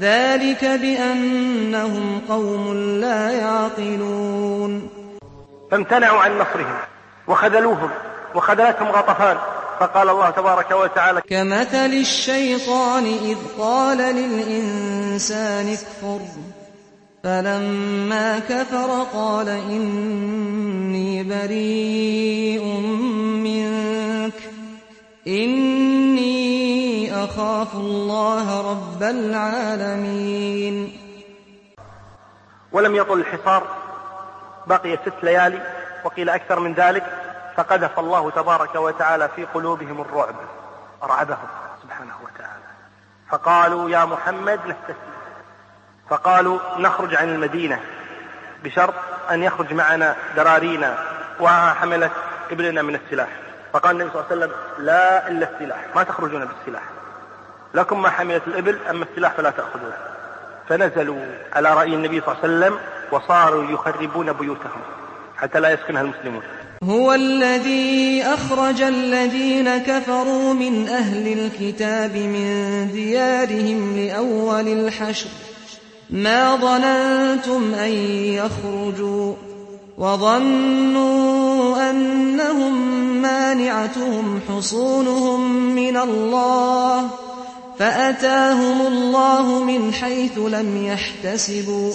ذلك 0.00 0.64
بأنهم 0.64 2.20
قوم 2.28 2.74
لا 3.00 3.30
يعقلون. 3.30 4.88
فامتنعوا 5.70 6.18
عن 6.18 6.38
نصرهم 6.38 6.76
وخذلوهم 7.28 7.90
وخذلتهم 8.34 8.88
غطفان. 8.88 9.36
فقال 9.80 10.08
الله 10.08 10.30
تبارك 10.30 10.70
وتعالى 10.70 11.20
كمثل 11.30 11.92
الشيطان 11.94 13.04
إذ 13.04 13.36
قال 13.58 13.98
للإنسان 13.98 15.68
اكفر. 15.68 16.18
فلما 17.24 18.38
كفر 18.38 19.06
قال 19.14 19.48
إني 19.48 21.22
بريء 21.22 22.64
منك. 23.44 24.34
إني 25.26 26.41
أخاف 27.24 27.74
الله 27.74 28.70
رب 28.70 29.02
العالمين. 29.02 30.98
ولم 32.72 32.96
يطل 32.96 33.20
الحصار 33.20 33.62
بقي 34.66 34.96
ست 34.96 35.24
ليالي 35.24 35.62
وقيل 36.04 36.28
أكثر 36.28 36.60
من 36.60 36.74
ذلك 36.74 37.04
فقذف 37.56 37.98
الله 37.98 38.30
تبارك 38.30 38.74
وتعالى 38.74 39.28
في 39.36 39.44
قلوبهم 39.44 40.00
الرعب 40.00 40.34
أرعبهم 41.02 41.48
سبحانه 41.82 42.14
وتعالى. 42.24 42.62
فقالوا 43.30 43.90
يا 43.90 44.04
محمد 44.04 44.60
نستسلم 44.60 45.12
فقالوا 46.10 46.58
نخرج 46.78 47.14
عن 47.14 47.28
المدينة 47.28 47.80
بشرط 48.64 48.94
أن 49.30 49.42
يخرج 49.42 49.72
معنا 49.72 50.16
درارينا 50.36 50.98
وحملت 51.40 52.12
إبلنا 52.50 52.82
من 52.82 52.94
السلاح. 52.94 53.28
فقال 53.72 53.96
النبي 53.96 54.10
صلى 54.10 54.20
الله 54.20 54.30
عليه 54.30 54.36
وسلم 54.36 54.84
لا 54.84 55.28
إلا 55.28 55.50
السلاح 55.54 55.78
ما 55.96 56.02
تخرجون 56.02 56.44
بالسلاح. 56.44 56.82
لكم 57.74 58.02
ما 58.02 58.10
حملت 58.10 58.42
الإبل 58.46 58.78
أما 58.90 59.04
السلاح 59.04 59.34
فلا 59.36 59.50
تأخذونه 59.50 59.96
فنزلوا 60.68 61.24
على 61.52 61.74
رأي 61.74 61.94
النبي 61.94 62.20
صلى 62.20 62.34
الله 62.34 62.44
عليه 62.44 62.54
وسلم 62.54 62.78
وصاروا 63.12 63.64
يخربون 63.64 64.32
بيوتهم 64.32 64.80
حتى 65.36 65.60
لا 65.60 65.70
يسكنها 65.70 66.02
المسلمون. 66.02 66.42
هو 66.84 67.12
الذي 67.12 68.22
أخرج 68.22 68.82
الذين 68.82 69.78
كفروا 69.78 70.54
من 70.54 70.88
أهل 70.88 71.38
الكتاب 71.38 72.16
من 72.16 72.88
ديارهم 72.92 73.96
لأول 73.96 74.68
الحشر. 74.68 75.28
ما 76.10 76.56
ظننتم 76.56 77.74
أن 77.74 77.92
يخرجوا 78.34 79.34
وظنوا 79.98 81.90
أنهم 81.90 83.02
مانعتهم 83.22 84.40
حصونهم 84.48 85.66
من 85.74 85.96
الله 85.96 87.10
فأتاهم 87.78 88.86
الله 88.86 89.64
من 89.64 89.92
حيث 89.92 90.38
لم 90.38 90.86
يحتسبوا 90.86 91.92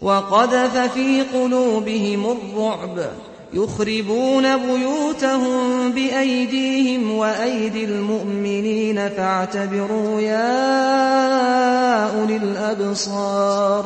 وقذف 0.00 0.92
في 0.94 1.22
قلوبهم 1.22 2.26
الرعب 2.30 3.10
يخربون 3.52 4.56
بيوتهم 4.56 5.92
بأيديهم 5.92 7.16
وأيدي 7.16 7.84
المؤمنين 7.84 9.08
فاعتبروا 9.08 10.20
يا 10.20 10.50
أولي 12.20 12.36
الأبصار. 12.36 13.84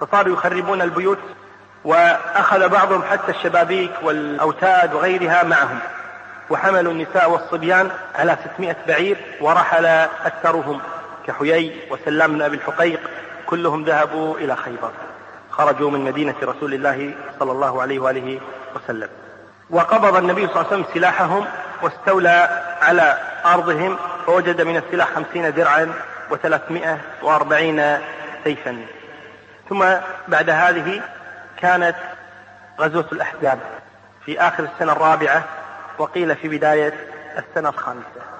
فصاروا 0.00 0.32
يخربون 0.32 0.82
البيوت 0.82 1.18
وأخذ 1.84 2.68
بعضهم 2.68 3.02
حتى 3.02 3.32
الشبابيك 3.32 3.90
والأوتاد 4.04 4.94
وغيرها 4.94 5.42
معهم. 5.42 5.78
وحملوا 6.50 6.92
النساء 6.92 7.30
والصبيان 7.30 7.90
على 8.14 8.36
600 8.54 8.76
بعير 8.88 9.16
ورحل 9.40 9.86
أكثرهم 10.24 10.80
كحيي 11.26 11.76
وسلام 11.90 12.32
بن 12.32 12.42
أبي 12.42 12.56
الحقيق. 12.56 13.00
كلهم 13.46 13.84
ذهبوا 13.84 14.38
إلى 14.38 14.56
خيبر. 14.56 14.90
خرجوا 15.50 15.90
من 15.90 16.00
مدينة 16.00 16.34
رسول 16.42 16.74
الله 16.74 17.14
صلى 17.38 17.52
الله 17.52 17.82
عليه 17.82 17.98
وآله 17.98 18.40
وسلم. 18.76 19.08
وقبض 19.70 20.16
النبي 20.16 20.46
صلى 20.46 20.56
الله 20.56 20.66
عليه 20.72 20.82
وسلم 20.82 20.94
سلاحهم 20.94 21.46
واستولى 21.82 22.62
على 22.82 23.18
أرضهم 23.46 23.98
فوجد 24.26 24.62
من 24.62 24.76
السلاح 24.76 25.08
خمسين 25.14 25.54
درعا 25.54 25.92
وثلاثمائة 26.30 26.98
وأربعين 27.22 27.98
سيفا. 28.44 28.76
ثم 29.68 29.84
بعد 30.28 30.50
هذه 30.50 31.00
كانت 31.56 31.96
غزوة 32.80 33.06
الأحزاب. 33.12 33.58
في 34.24 34.40
آخر 34.40 34.64
السنة 34.64 34.92
الرابعة 34.92 35.44
وقيل 35.98 36.36
في 36.36 36.48
بداية 36.48 36.94
السنة 37.38 37.68
الخامسة. 37.68 38.33